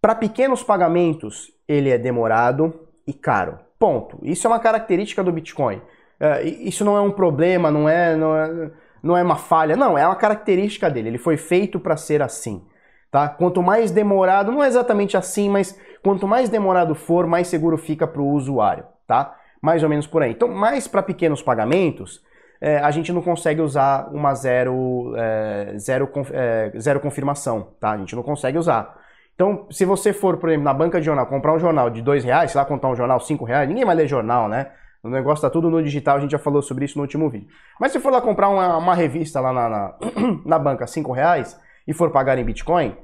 para 0.07 0.15
pequenos 0.15 0.63
pagamentos 0.63 1.51
ele 1.67 1.89
é 1.89 1.97
demorado 1.97 2.73
e 3.05 3.11
caro. 3.11 3.59
Ponto. 3.77 4.17
Isso 4.23 4.47
é 4.47 4.49
uma 4.49 4.57
característica 4.57 5.21
do 5.21 5.33
Bitcoin. 5.33 5.81
É, 6.17 6.43
isso 6.45 6.85
não 6.85 6.95
é 6.95 7.01
um 7.01 7.11
problema, 7.11 7.69
não 7.69 7.89
é, 7.89 8.15
não 8.15 8.37
é, 8.37 8.71
não 9.03 9.17
é 9.17 9.21
uma 9.21 9.35
falha, 9.35 9.75
não, 9.75 9.97
é 9.97 10.05
uma 10.07 10.15
característica 10.15 10.89
dele. 10.89 11.09
Ele 11.09 11.17
foi 11.17 11.35
feito 11.35 11.77
para 11.77 11.97
ser 11.97 12.21
assim. 12.21 12.65
Tá? 13.11 13.27
Quanto 13.27 13.61
mais 13.61 13.91
demorado, 13.91 14.49
não 14.49 14.63
é 14.63 14.67
exatamente 14.67 15.17
assim, 15.17 15.49
mas 15.49 15.77
quanto 16.01 16.25
mais 16.25 16.47
demorado 16.47 16.95
for, 16.95 17.27
mais 17.27 17.49
seguro 17.49 17.77
fica 17.77 18.07
para 18.07 18.21
o 18.21 18.29
usuário, 18.29 18.85
tá? 19.05 19.35
Mais 19.61 19.83
ou 19.83 19.89
menos 19.89 20.07
por 20.07 20.23
aí. 20.23 20.31
Então, 20.31 20.47
mais 20.47 20.87
para 20.87 21.03
pequenos 21.03 21.41
pagamentos, 21.41 22.23
é, 22.61 22.77
a 22.77 22.91
gente 22.91 23.11
não 23.11 23.21
consegue 23.21 23.59
usar 23.59 24.07
uma 24.13 24.33
zero, 24.33 25.13
é, 25.17 25.73
zero, 25.77 26.09
é, 26.31 26.71
zero 26.79 27.01
confirmação, 27.01 27.73
tá? 27.77 27.91
A 27.91 27.97
gente 27.97 28.15
não 28.15 28.23
consegue 28.23 28.57
usar. 28.57 29.05
Então, 29.37 29.67
se 29.69 29.85
você 29.85 30.13
for, 30.13 30.37
por 30.37 30.49
exemplo, 30.49 30.65
na 30.65 30.73
banca 30.73 30.99
de 30.99 31.05
jornal, 31.05 31.27
comprar 31.27 31.53
um 31.53 31.59
jornal 31.59 31.91
de 31.91 32.01
dois 32.01 32.23
reais, 32.23 32.49
sei 32.49 32.59
lá, 32.59 32.65
comprar 32.65 32.89
um 32.89 32.95
jornal 32.95 33.19
cinco 33.19 33.45
reais, 33.45 33.69
ninguém 33.69 33.85
vai 33.85 33.93
ler 33.93 34.07
jornal, 34.07 34.49
né? 34.49 34.71
O 35.03 35.09
negócio 35.09 35.43
tá 35.43 35.49
tudo 35.51 35.69
no 35.69 35.83
digital, 35.83 36.17
a 36.17 36.19
gente 36.19 36.31
já 36.31 36.39
falou 36.39 36.59
sobre 36.59 36.85
isso 36.85 36.97
no 36.97 37.03
último 37.03 37.29
vídeo. 37.29 37.47
Mas 37.79 37.91
se 37.91 37.99
for 37.99 38.11
lá 38.11 38.19
comprar 38.19 38.49
uma, 38.49 38.77
uma 38.77 38.95
revista 38.95 39.39
lá 39.39 39.53
na, 39.53 39.69
na, 39.69 39.95
na 40.43 40.57
banca 40.57 40.87
cinco 40.87 41.11
reais, 41.11 41.55
e 41.87 41.93
for 41.93 42.09
pagar 42.09 42.39
em 42.39 42.43
Bitcoin, 42.43 42.97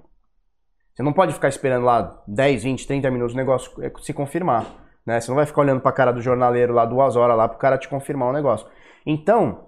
você 0.93 1.04
não 1.04 1.13
pode 1.13 1.34
ficar 1.34 1.50
esperando 1.50 1.86
lá 1.86 2.19
10, 2.28 2.63
20, 2.63 2.88
30 2.88 3.12
minutos 3.12 3.36
o 3.36 3.38
negócio 3.38 3.72
é, 3.84 3.91
se 4.02 4.12
confirmar. 4.12 4.65
Né? 5.06 5.22
Você 5.22 5.30
não 5.30 5.36
vai 5.36 5.46
ficar 5.46 5.62
olhando 5.62 5.82
para 5.82 5.91
a 5.91 5.93
cara 5.93 6.12
do 6.12 6.22
jornaleiro 6.22 6.74
lá 6.74 6.84
duas 6.84 7.15
horas 7.15 7.38
lá 7.38 7.48
para 7.48 7.58
o 7.58 7.60
cara 7.60 7.78
te 7.78 7.88
confirmar 7.88 8.30
o 8.30 8.34
negócio. 8.34 8.67
Então, 9.06 9.67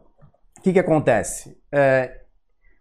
o 0.57 0.61
que, 0.61 0.73
que 0.73 0.79
acontece? 0.79 1.55
É, 1.71 2.24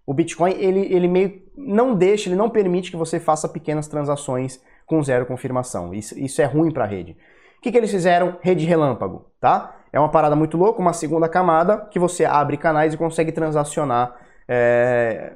o 0.07 0.13
Bitcoin 0.13 0.53
ele, 0.59 0.81
ele 0.93 1.09
meio 1.09 1.43
não 1.57 1.95
deixa, 1.95 2.29
ele 2.29 2.37
não 2.37 2.51
permite 2.51 2.91
que 2.91 2.97
você 2.97 3.21
faça 3.21 3.49
pequenas 3.49 3.87
transações 3.87 4.61
com 4.87 5.03
zero 5.03 5.27
confirmação. 5.27 5.95
Isso, 5.95 6.19
isso 6.19 6.43
é 6.43 6.45
ruim 6.45 6.71
para 6.71 6.85
a 6.85 6.87
rede. 6.87 7.13
O 7.59 7.63
que, 7.63 7.73
que 7.73 7.79
eles 7.79 7.91
fizeram? 7.91 8.37
Rede 8.43 8.67
relâmpago, 8.67 9.27
tá? 9.41 9.77
É 9.93 9.99
uma 9.99 10.11
parada 10.11 10.37
muito 10.37 10.59
louca, 10.59 10.81
uma 10.81 10.93
segunda 10.93 11.29
camada 11.29 11.87
que 11.91 11.99
você 11.99 12.25
abre 12.25 12.57
canais 12.57 12.93
e 12.93 12.97
consegue 12.97 13.33
transacionar 13.33 14.17
é, 14.47 15.33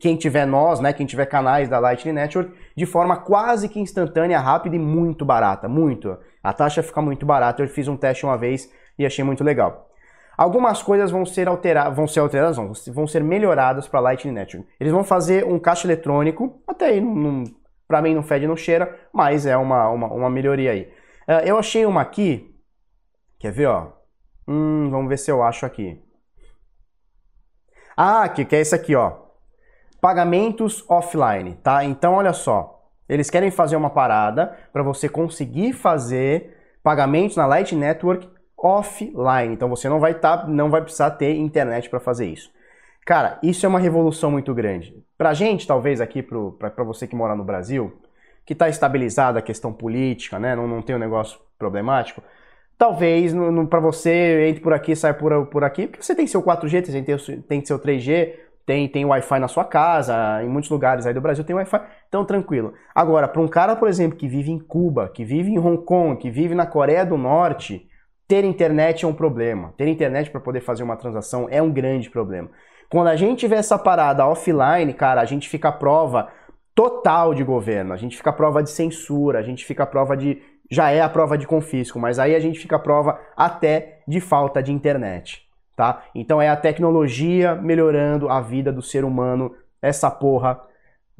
quem 0.00 0.16
tiver 0.16 0.46
nós, 0.46 0.80
né, 0.80 0.92
quem 0.92 1.04
tiver 1.04 1.26
canais 1.26 1.68
da 1.68 1.78
Lightning 1.78 2.14
Network, 2.14 2.52
de 2.74 2.86
forma 2.86 3.16
quase 3.16 3.68
que 3.68 3.80
instantânea, 3.80 4.38
rápida 4.38 4.76
e 4.76 4.78
muito 4.78 5.24
barata, 5.24 5.68
muito. 5.68 6.16
A 6.42 6.52
taxa 6.52 6.82
fica 6.82 7.02
muito 7.02 7.26
barata. 7.26 7.62
Eu 7.62 7.68
fiz 7.68 7.86
um 7.88 7.96
teste 7.96 8.24
uma 8.24 8.38
vez 8.38 8.70
e 8.98 9.04
achei 9.04 9.24
muito 9.24 9.44
legal. 9.44 9.89
Algumas 10.40 10.82
coisas 10.82 11.10
vão 11.10 11.26
ser 11.26 11.48
alteradas, 11.48 11.94
vão 11.94 12.08
ser 12.08 12.20
alteradas, 12.20 12.56
não, 12.56 12.72
vão 12.94 13.06
ser 13.06 13.22
melhoradas 13.22 13.86
para 13.86 14.00
Lightning 14.00 14.32
Network. 14.32 14.66
Eles 14.80 14.90
vão 14.90 15.04
fazer 15.04 15.44
um 15.44 15.58
caixa 15.58 15.86
eletrônico, 15.86 16.62
até 16.66 16.86
aí, 16.86 17.02
para 17.86 18.00
mim 18.00 18.14
não 18.14 18.22
fede, 18.22 18.46
não 18.46 18.56
cheira, 18.56 18.98
mas 19.12 19.44
é 19.44 19.54
uma, 19.54 19.90
uma, 19.90 20.06
uma 20.06 20.30
melhoria 20.30 20.70
aí. 20.70 20.90
Uh, 21.28 21.44
eu 21.44 21.58
achei 21.58 21.84
uma 21.84 22.00
aqui, 22.00 22.58
quer 23.38 23.52
ver, 23.52 23.66
ó? 23.66 23.92
Hum, 24.48 24.88
vamos 24.90 25.10
ver 25.10 25.18
se 25.18 25.30
eu 25.30 25.42
acho 25.42 25.66
aqui. 25.66 26.02
Ah, 27.94 28.26
que, 28.26 28.46
que 28.46 28.56
é 28.56 28.60
esse 28.60 28.74
aqui, 28.74 28.96
ó. 28.96 29.12
Pagamentos 30.00 30.82
offline, 30.88 31.56
tá? 31.56 31.84
Então, 31.84 32.14
olha 32.14 32.32
só. 32.32 32.88
Eles 33.06 33.28
querem 33.28 33.50
fazer 33.50 33.76
uma 33.76 33.90
parada 33.90 34.56
para 34.72 34.82
você 34.82 35.06
conseguir 35.06 35.74
fazer 35.74 36.56
pagamentos 36.82 37.36
na 37.36 37.44
Light 37.44 37.76
Network 37.76 38.39
offline. 38.62 39.54
Então 39.54 39.68
você 39.68 39.88
não 39.88 40.00
vai 40.00 40.14
tá, 40.14 40.46
não 40.46 40.70
vai 40.70 40.82
precisar 40.82 41.10
ter 41.12 41.34
internet 41.34 41.88
para 41.88 42.00
fazer 42.00 42.26
isso. 42.26 42.50
Cara, 43.06 43.38
isso 43.42 43.64
é 43.64 43.68
uma 43.68 43.78
revolução 43.78 44.30
muito 44.30 44.54
grande. 44.54 44.94
Pra 45.16 45.34
gente, 45.34 45.66
talvez 45.66 46.00
aqui, 46.00 46.22
para 46.22 46.84
você 46.84 47.06
que 47.06 47.16
mora 47.16 47.34
no 47.34 47.44
Brasil, 47.44 47.98
que 48.44 48.52
está 48.52 48.68
estabilizada 48.68 49.38
a 49.38 49.42
questão 49.42 49.72
política, 49.72 50.38
né? 50.38 50.54
Não, 50.54 50.66
não 50.66 50.82
tem 50.82 50.94
um 50.94 50.98
negócio 50.98 51.38
problemático. 51.58 52.22
Talvez 52.78 53.34
para 53.68 53.80
você 53.80 54.48
entre 54.48 54.62
por 54.62 54.72
aqui, 54.72 54.96
sai 54.96 55.12
por, 55.12 55.46
por 55.46 55.64
aqui, 55.64 55.86
porque 55.86 56.02
você 56.02 56.14
tem 56.14 56.26
seu 56.26 56.42
4G, 56.42 56.86
você 56.86 57.02
tem, 57.02 57.42
tem 57.42 57.64
seu 57.64 57.78
3G, 57.78 58.34
tem, 58.64 58.88
tem 58.88 59.04
Wi-Fi 59.04 59.38
na 59.38 59.48
sua 59.48 59.64
casa, 59.64 60.42
em 60.42 60.48
muitos 60.48 60.70
lugares 60.70 61.04
aí 61.04 61.12
do 61.12 61.20
Brasil 61.20 61.44
tem 61.44 61.56
Wi-Fi, 61.56 61.80
então 62.08 62.24
tranquilo. 62.24 62.72
Agora, 62.94 63.28
para 63.28 63.42
um 63.42 63.48
cara, 63.48 63.76
por 63.76 63.88
exemplo, 63.88 64.16
que 64.16 64.28
vive 64.28 64.50
em 64.50 64.58
Cuba, 64.58 65.08
que 65.08 65.24
vive 65.24 65.50
em 65.50 65.58
Hong 65.58 65.84
Kong, 65.84 66.16
que 66.16 66.30
vive 66.30 66.54
na 66.54 66.64
Coreia 66.64 67.04
do 67.04 67.18
Norte, 67.18 67.89
ter 68.30 68.44
internet 68.44 69.04
é 69.04 69.08
um 69.08 69.12
problema. 69.12 69.74
Ter 69.76 69.88
internet 69.88 70.30
para 70.30 70.40
poder 70.40 70.60
fazer 70.60 70.84
uma 70.84 70.96
transação 70.96 71.48
é 71.50 71.60
um 71.60 71.70
grande 71.70 72.08
problema. 72.08 72.48
Quando 72.88 73.08
a 73.08 73.16
gente 73.16 73.40
tiver 73.40 73.56
essa 73.56 73.76
parada 73.76 74.24
offline, 74.24 74.94
cara, 74.94 75.20
a 75.20 75.24
gente 75.24 75.48
fica 75.48 75.70
à 75.70 75.72
prova 75.72 76.28
total 76.72 77.34
de 77.34 77.42
governo, 77.42 77.92
a 77.92 77.96
gente 77.96 78.16
fica 78.16 78.30
à 78.30 78.32
prova 78.32 78.62
de 78.62 78.70
censura, 78.70 79.40
a 79.40 79.42
gente 79.42 79.64
fica 79.64 79.82
à 79.82 79.86
prova 79.86 80.16
de. 80.16 80.40
Já 80.70 80.90
é 80.92 81.00
a 81.00 81.08
prova 81.08 81.36
de 81.36 81.44
confisco, 81.44 81.98
mas 81.98 82.20
aí 82.20 82.36
a 82.36 82.38
gente 82.38 82.60
fica 82.60 82.76
à 82.76 82.78
prova 82.78 83.18
até 83.36 84.02
de 84.06 84.20
falta 84.20 84.62
de 84.62 84.72
internet 84.72 85.50
tá? 85.80 86.02
Então 86.14 86.42
é 86.42 86.50
a 86.50 86.56
tecnologia 86.56 87.54
melhorando 87.54 88.28
a 88.28 88.38
vida 88.38 88.70
do 88.70 88.82
ser 88.82 89.02
humano. 89.02 89.54
Essa 89.80 90.10
porra 90.10 90.60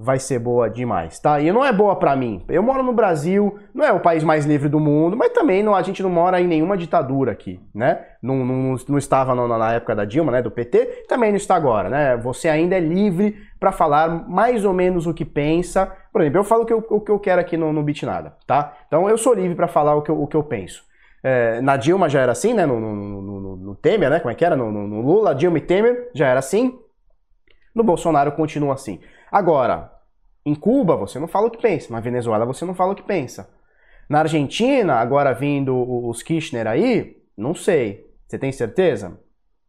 vai 0.02 0.18
ser 0.18 0.38
boa 0.38 0.70
demais, 0.70 1.18
tá? 1.18 1.40
E 1.40 1.52
não 1.52 1.62
é 1.62 1.70
boa 1.70 1.94
para 1.94 2.16
mim. 2.16 2.42
Eu 2.48 2.62
moro 2.62 2.82
no 2.82 2.92
Brasil, 2.92 3.58
não 3.74 3.84
é 3.84 3.92
o 3.92 4.00
país 4.00 4.24
mais 4.24 4.46
livre 4.46 4.68
do 4.68 4.80
mundo, 4.80 5.14
mas 5.14 5.32
também 5.32 5.62
não, 5.62 5.74
a 5.74 5.82
gente 5.82 6.02
não 6.02 6.08
mora 6.08 6.40
em 6.40 6.46
nenhuma 6.46 6.76
ditadura 6.76 7.32
aqui, 7.32 7.60
né? 7.74 8.06
Não, 8.22 8.36
não, 8.44 8.76
não 8.88 8.98
estava 8.98 9.34
na 9.34 9.74
época 9.74 9.94
da 9.94 10.06
Dilma, 10.06 10.32
né, 10.32 10.40
do 10.40 10.50
PT, 10.50 11.04
também 11.06 11.30
não 11.30 11.36
está 11.36 11.54
agora, 11.54 11.90
né? 11.90 12.16
Você 12.16 12.48
ainda 12.48 12.76
é 12.76 12.80
livre 12.80 13.36
para 13.58 13.72
falar 13.72 14.08
mais 14.26 14.64
ou 14.64 14.72
menos 14.72 15.06
o 15.06 15.12
que 15.12 15.24
pensa. 15.24 15.92
Por 16.10 16.22
exemplo, 16.22 16.40
eu 16.40 16.44
falo 16.44 16.62
o 16.62 16.66
que 16.66 16.72
eu, 16.72 16.86
o 16.88 17.00
que 17.00 17.10
eu 17.10 17.18
quero 17.18 17.40
aqui 17.40 17.58
no, 17.58 17.70
no 17.70 17.82
Bitnada, 17.82 18.34
tá? 18.46 18.74
Então 18.86 19.08
eu 19.08 19.18
sou 19.18 19.34
livre 19.34 19.54
para 19.54 19.68
falar 19.68 19.94
o 19.94 20.02
que 20.02 20.10
eu, 20.10 20.20
o 20.20 20.26
que 20.26 20.36
eu 20.36 20.42
penso. 20.42 20.82
É, 21.22 21.60
na 21.60 21.76
Dilma 21.76 22.08
já 22.08 22.20
era 22.20 22.32
assim, 22.32 22.54
né? 22.54 22.64
No, 22.64 22.80
no, 22.80 22.94
no, 23.20 23.56
no 23.56 23.74
Temer, 23.74 24.08
né? 24.08 24.18
Como 24.18 24.32
é 24.32 24.34
que 24.34 24.44
era? 24.44 24.56
No, 24.56 24.72
no, 24.72 25.02
Lula, 25.02 25.34
Dilma 25.34 25.58
e 25.58 25.60
Temer 25.60 26.10
já 26.14 26.26
era 26.26 26.38
assim. 26.38 26.78
No 27.74 27.84
Bolsonaro 27.84 28.32
continua 28.32 28.72
assim. 28.74 28.98
Agora, 29.30 29.92
em 30.44 30.54
Cuba 30.54 30.96
você 30.96 31.18
não 31.18 31.28
fala 31.28 31.46
o 31.46 31.50
que 31.50 31.60
pensa. 31.60 31.92
Na 31.92 32.00
Venezuela 32.00 32.44
você 32.44 32.64
não 32.64 32.74
fala 32.74 32.92
o 32.92 32.96
que 32.96 33.02
pensa. 33.02 33.48
Na 34.08 34.20
Argentina, 34.20 34.94
agora 34.94 35.32
vindo 35.32 35.76
os 36.08 36.22
Kirchner 36.22 36.66
aí, 36.66 37.16
não 37.36 37.54
sei. 37.54 38.10
Você 38.26 38.38
tem 38.38 38.50
certeza? 38.50 39.18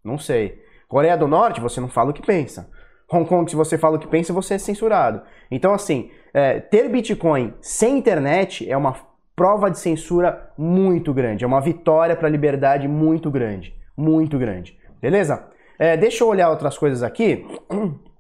Não 0.04 0.18
sei. 0.18 0.60
Coreia 0.88 1.16
do 1.16 1.28
Norte, 1.28 1.62
você 1.62 1.80
não 1.80 1.88
fala 1.88 2.10
o 2.10 2.14
que 2.14 2.26
pensa. 2.26 2.70
Hong 3.12 3.28
Kong, 3.28 3.50
se 3.50 3.56
você 3.56 3.78
fala 3.78 3.98
o 3.98 4.00
que 4.00 4.08
pensa, 4.08 4.34
você 4.34 4.56
é 4.56 4.58
censurado. 4.58 5.22
Então, 5.50 5.74
assim, 5.74 6.10
é, 6.34 6.60
ter 6.60 6.90
Bitcoin 6.90 7.54
sem 7.62 7.98
internet 7.98 8.70
é 8.70 8.76
uma 8.76 8.96
prova 9.36 9.70
de 9.70 9.80
censura 9.80 10.52
muito 10.58 11.14
grande. 11.14 11.44
É 11.44 11.48
uma 11.48 11.62
vitória 11.62 12.16
para 12.16 12.28
a 12.28 12.32
liberdade 12.32 12.88
muito 12.88 13.30
grande. 13.30 13.76
Muito 13.98 14.38
grande. 14.38 14.78
Beleza? 15.02 15.48
É, 15.78 15.98
deixa 15.98 16.24
eu 16.24 16.28
olhar 16.28 16.50
outras 16.50 16.78
coisas 16.78 17.04
aqui. 17.04 17.46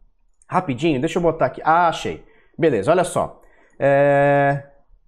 Rapidinho, 0.51 0.99
deixa 0.99 1.17
eu 1.17 1.23
botar 1.23 1.45
aqui. 1.45 1.61
Ah, 1.63 1.87
achei. 1.87 2.25
Beleza, 2.59 2.91
olha 2.91 3.05
só. 3.05 3.41
É... 3.79 4.63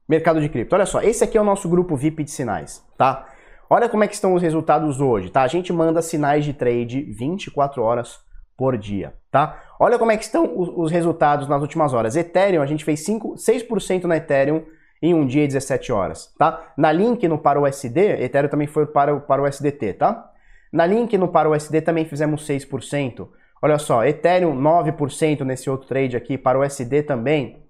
Mercado 0.07 0.39
de 0.39 0.47
cripto. 0.47 0.73
Olha 0.73 0.85
só, 0.85 1.01
esse 1.01 1.21
aqui 1.21 1.37
é 1.37 1.41
o 1.41 1.43
nosso 1.43 1.67
grupo 1.67 1.97
VIP 1.97 2.23
de 2.23 2.31
sinais, 2.31 2.81
tá? 2.97 3.27
Olha 3.69 3.89
como 3.89 4.05
é 4.05 4.07
que 4.07 4.13
estão 4.13 4.33
os 4.33 4.41
resultados 4.41 5.01
hoje, 5.01 5.29
tá? 5.29 5.41
A 5.41 5.47
gente 5.49 5.73
manda 5.73 6.01
sinais 6.01 6.45
de 6.45 6.53
trade 6.53 7.01
24 7.01 7.83
horas 7.83 8.21
por 8.55 8.77
dia, 8.77 9.15
tá? 9.29 9.61
Olha 9.77 9.99
como 9.99 10.13
é 10.13 10.17
que 10.17 10.23
estão 10.23 10.49
os, 10.57 10.89
resultados 10.89 11.45
nas 11.49 11.61
últimas 11.61 11.93
horas. 11.93 12.15
Ethereum, 12.15 12.61
a 12.61 12.65
gente 12.65 12.85
fez 12.85 13.01
5, 13.01 13.33
6% 13.35 14.05
na 14.05 14.15
Ethereum 14.15 14.63
em 15.01 15.13
um 15.13 15.25
dia 15.25 15.43
e 15.43 15.47
17 15.47 15.91
horas, 15.91 16.33
tá? 16.39 16.71
Na 16.77 16.89
Link 16.89 17.27
no 17.27 17.37
para 17.37 17.59
o 17.59 17.67
USD, 17.67 17.99
Ethereum 18.23 18.49
também 18.49 18.67
foi 18.67 18.85
para 18.85 19.13
o, 19.13 19.19
para 19.19 19.41
o 19.41 19.45
USDT, 19.45 19.93
tá? 19.95 20.31
Na 20.71 20.85
Link 20.85 21.17
no 21.17 21.27
para 21.27 21.49
o 21.49 21.53
USD 21.53 21.81
também 21.81 22.05
fizemos 22.05 22.47
6%. 22.47 23.27
Olha 23.63 23.79
só, 23.79 24.03
Ethereum 24.03 24.53
9% 24.59 25.39
nesse 25.45 25.69
outro 25.69 25.87
trade 25.87 26.17
aqui, 26.17 26.37
para 26.37 26.59
o 26.59 26.63
USD 26.63 27.01
também. 27.03 27.63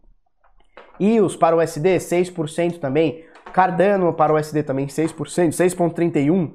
EOS 1.00 1.36
para 1.36 1.56
o 1.56 1.60
USD 1.60 1.98
6% 1.98 2.80
também. 2.80 3.24
Cardano 3.54 4.12
para 4.12 4.34
o 4.34 4.36
USD 4.36 4.64
também 4.64 4.88
6%, 4.88 5.14
6.31. 5.50 6.52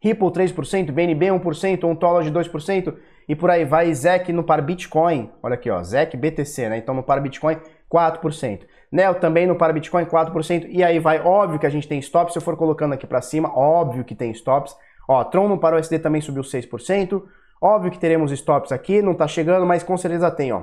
Ripple 0.00 0.28
3%, 0.28 0.92
BNB 0.92 1.26
1%, 1.26 1.84
Ontology 1.84 2.30
2% 2.30 2.96
e 3.28 3.36
por 3.36 3.50
aí 3.50 3.66
vai. 3.66 3.92
ZEC 3.92 4.32
no 4.32 4.44
par 4.44 4.62
Bitcoin, 4.62 5.30
olha 5.42 5.54
aqui 5.54 5.68
ó, 5.70 5.82
ZEC 5.82 6.16
BTC, 6.16 6.70
né? 6.70 6.78
Então 6.78 6.94
no 6.94 7.02
par 7.02 7.20
Bitcoin 7.20 7.58
4%. 7.92 8.60
Neo 8.90 9.16
também 9.16 9.46
no 9.46 9.56
para 9.56 9.74
Bitcoin 9.74 10.06
4%. 10.06 10.68
E 10.70 10.82
aí 10.82 10.98
vai, 10.98 11.20
óbvio 11.20 11.58
que 11.58 11.66
a 11.66 11.70
gente 11.70 11.86
tem 11.86 11.98
stops. 11.98 12.32
Se 12.32 12.38
eu 12.38 12.42
for 12.42 12.56
colocando 12.56 12.94
aqui 12.94 13.06
para 13.06 13.20
cima, 13.20 13.52
óbvio 13.54 14.04
que 14.04 14.14
tem 14.14 14.30
stops. 14.30 14.74
Ó, 15.06 15.22
Tron 15.24 15.48
no 15.48 15.58
para 15.58 15.76
o 15.76 15.78
SD 15.78 15.98
também 15.98 16.22
subiu 16.22 16.42
6%. 16.42 17.22
Óbvio 17.60 17.90
que 17.90 17.98
teremos 17.98 18.32
stops 18.32 18.72
aqui, 18.72 19.00
não 19.00 19.14
tá 19.14 19.26
chegando, 19.26 19.66
mas 19.66 19.82
com 19.82 19.96
certeza 19.96 20.30
tem, 20.30 20.52
ó. 20.52 20.62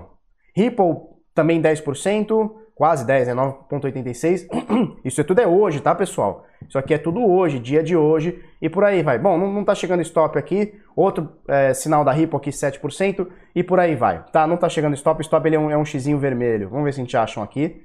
Ripple 0.56 0.96
também 1.34 1.62
10%, 1.62 2.52
quase 2.76 3.06
10, 3.06 3.30
é 3.30 3.34
né? 3.34 3.42
9,86. 3.72 4.48
Isso 5.04 5.22
é 5.22 5.24
tudo 5.24 5.42
é 5.42 5.48
hoje, 5.48 5.80
tá, 5.80 5.94
pessoal? 5.96 6.46
Isso 6.68 6.78
aqui 6.78 6.94
é 6.94 6.98
tudo 6.98 7.26
hoje, 7.26 7.60
dia 7.60 7.84
de 7.84 7.96
hoje, 7.96 8.44
e 8.62 8.70
por 8.70 8.84
aí 8.84 9.02
vai. 9.02 9.18
Bom, 9.18 9.38
não, 9.38 9.52
não 9.52 9.64
tá 9.64 9.76
chegando 9.76 10.02
stop 10.02 10.38
aqui, 10.38 10.74
outro 10.96 11.30
é, 11.48 11.74
sinal 11.74 12.04
da 12.04 12.12
Ripple 12.12 12.38
aqui 12.38 12.50
7%, 12.50 13.28
e 13.56 13.64
por 13.64 13.80
aí 13.80 13.96
vai. 13.96 14.24
Tá, 14.32 14.48
não 14.48 14.58
tá 14.58 14.70
chegando 14.70 14.94
stop, 14.94 15.22
stop 15.22 15.48
ele 15.48 15.56
é 15.56 15.60
um, 15.60 15.72
é 15.72 15.78
um 15.78 15.86
xizinho 15.86 16.20
vermelho. 16.20 16.70
Vamos 16.70 16.86
ver 16.86 16.94
se 16.94 17.02
a 17.02 17.04
gente 17.04 17.18
acham 17.18 17.44
aqui. 17.44 17.82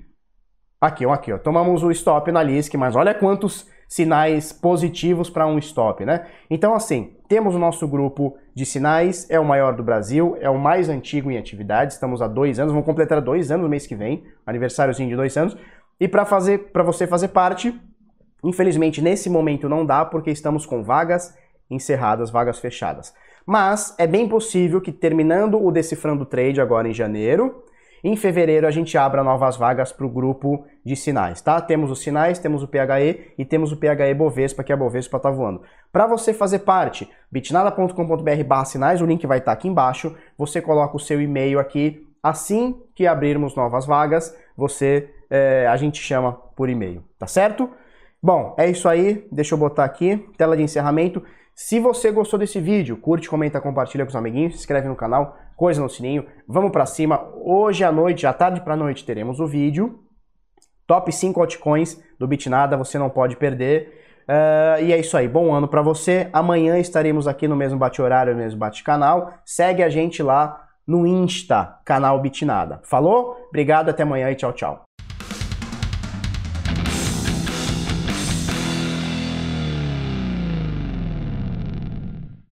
Aqui, 0.80 1.04
ó, 1.04 1.12
aqui, 1.12 1.32
ó. 1.32 1.38
Tomamos 1.38 1.82
o 1.82 1.90
stop 1.90 2.30
na 2.30 2.42
LISC, 2.42 2.74
mas 2.76 2.94
olha 2.94 3.12
quantos 3.12 3.68
sinais 3.88 4.52
positivos 4.52 5.30
para 5.30 5.46
um 5.46 5.58
stop, 5.58 6.04
né? 6.04 6.26
Então, 6.50 6.74
assim, 6.74 7.14
temos 7.26 7.54
o 7.54 7.58
nosso 7.58 7.88
grupo 7.88 8.36
de 8.54 8.66
sinais, 8.66 9.28
é 9.30 9.40
o 9.40 9.44
maior 9.44 9.74
do 9.74 9.82
Brasil, 9.82 10.36
é 10.40 10.50
o 10.50 10.58
mais 10.58 10.90
antigo 10.90 11.30
em 11.30 11.38
atividade, 11.38 11.94
estamos 11.94 12.20
há 12.20 12.28
dois 12.28 12.58
anos, 12.58 12.72
vamos 12.72 12.86
completar 12.86 13.22
dois 13.22 13.50
anos 13.50 13.64
no 13.64 13.70
mês 13.70 13.86
que 13.86 13.96
vem, 13.96 14.22
aniversáriozinho 14.46 15.08
de 15.08 15.16
dois 15.16 15.34
anos. 15.38 15.56
E 15.98 16.06
para 16.06 16.26
fazer, 16.26 16.70
para 16.70 16.82
você 16.82 17.06
fazer 17.06 17.28
parte, 17.28 17.74
infelizmente 18.44 19.00
nesse 19.00 19.30
momento 19.30 19.68
não 19.68 19.86
dá 19.86 20.04
porque 20.04 20.30
estamos 20.30 20.66
com 20.66 20.82
vagas 20.82 21.34
encerradas, 21.70 22.30
vagas 22.30 22.58
fechadas. 22.58 23.14
Mas 23.46 23.94
é 23.98 24.06
bem 24.06 24.28
possível 24.28 24.80
que 24.80 24.92
terminando 24.92 25.62
o 25.64 25.72
Decifrando 25.72 26.26
Trade 26.26 26.60
agora 26.60 26.88
em 26.88 26.92
janeiro, 26.92 27.64
em 28.02 28.16
fevereiro 28.16 28.66
a 28.66 28.70
gente 28.70 28.96
abra 28.96 29.24
novas 29.24 29.56
vagas 29.56 29.92
para 29.92 30.06
o 30.06 30.08
grupo 30.08 30.64
de 30.84 30.94
sinais, 30.94 31.40
tá? 31.40 31.60
Temos 31.60 31.90
os 31.90 32.00
sinais, 32.00 32.38
temos 32.38 32.62
o 32.62 32.68
PHE 32.68 33.32
e 33.36 33.44
temos 33.44 33.72
o 33.72 33.76
PHE 33.76 34.14
Bovespa, 34.14 34.62
que 34.62 34.72
a 34.72 34.76
Bovespa 34.76 35.16
está 35.16 35.30
voando. 35.30 35.62
Para 35.92 36.06
você 36.06 36.32
fazer 36.32 36.60
parte, 36.60 37.10
bitnada.com.br 37.30 38.64
sinais, 38.64 39.00
o 39.00 39.06
link 39.06 39.26
vai 39.26 39.38
estar 39.38 39.52
tá 39.52 39.58
aqui 39.58 39.68
embaixo. 39.68 40.14
Você 40.36 40.60
coloca 40.60 40.96
o 40.96 41.00
seu 41.00 41.20
e-mail 41.20 41.58
aqui. 41.58 42.06
Assim 42.22 42.80
que 42.94 43.06
abrirmos 43.06 43.54
novas 43.54 43.86
vagas, 43.86 44.36
você 44.56 45.08
é, 45.30 45.66
a 45.66 45.76
gente 45.76 46.02
chama 46.02 46.32
por 46.32 46.68
e-mail, 46.68 47.04
tá 47.18 47.26
certo? 47.26 47.70
Bom, 48.22 48.54
é 48.58 48.68
isso 48.68 48.88
aí. 48.88 49.26
Deixa 49.30 49.54
eu 49.54 49.58
botar 49.58 49.84
aqui, 49.84 50.28
tela 50.36 50.56
de 50.56 50.62
encerramento. 50.62 51.22
Se 51.54 51.80
você 51.80 52.10
gostou 52.10 52.38
desse 52.38 52.60
vídeo, 52.60 52.96
curte, 52.96 53.28
comenta, 53.28 53.60
compartilha 53.60 54.04
com 54.04 54.10
os 54.10 54.16
amiguinhos, 54.16 54.54
se 54.54 54.60
inscreve 54.60 54.88
no 54.88 54.94
canal, 54.96 55.36
coisa 55.58 55.82
no 55.82 55.90
sininho. 55.90 56.24
Vamos 56.46 56.70
para 56.70 56.86
cima. 56.86 57.28
Hoje 57.44 57.82
à 57.82 57.90
noite, 57.90 58.26
à 58.26 58.32
tarde 58.32 58.60
para 58.60 58.76
noite, 58.76 59.04
teremos 59.04 59.40
o 59.40 59.46
vídeo. 59.46 59.98
Top 60.86 61.12
5 61.12 61.38
altcoins 61.38 62.00
do 62.18 62.26
Bitnada, 62.26 62.76
você 62.76 62.96
não 62.96 63.10
pode 63.10 63.36
perder. 63.36 63.92
Uh, 64.28 64.82
e 64.84 64.92
é 64.92 64.98
isso 64.98 65.16
aí, 65.16 65.26
bom 65.26 65.52
ano 65.52 65.66
para 65.66 65.82
você. 65.82 66.30
Amanhã 66.32 66.78
estaremos 66.78 67.26
aqui 67.26 67.48
no 67.48 67.56
mesmo 67.56 67.78
bate-horário, 67.78 68.34
no 68.34 68.38
mesmo 68.38 68.58
bate-canal. 68.58 69.34
Segue 69.44 69.82
a 69.82 69.88
gente 69.88 70.22
lá 70.22 70.64
no 70.86 71.06
Insta, 71.06 71.78
canal 71.84 72.20
Bitnada. 72.20 72.80
Falou? 72.84 73.36
Obrigado, 73.48 73.90
até 73.90 74.04
amanhã 74.04 74.30
e 74.30 74.36
tchau, 74.36 74.52
tchau. 74.52 74.87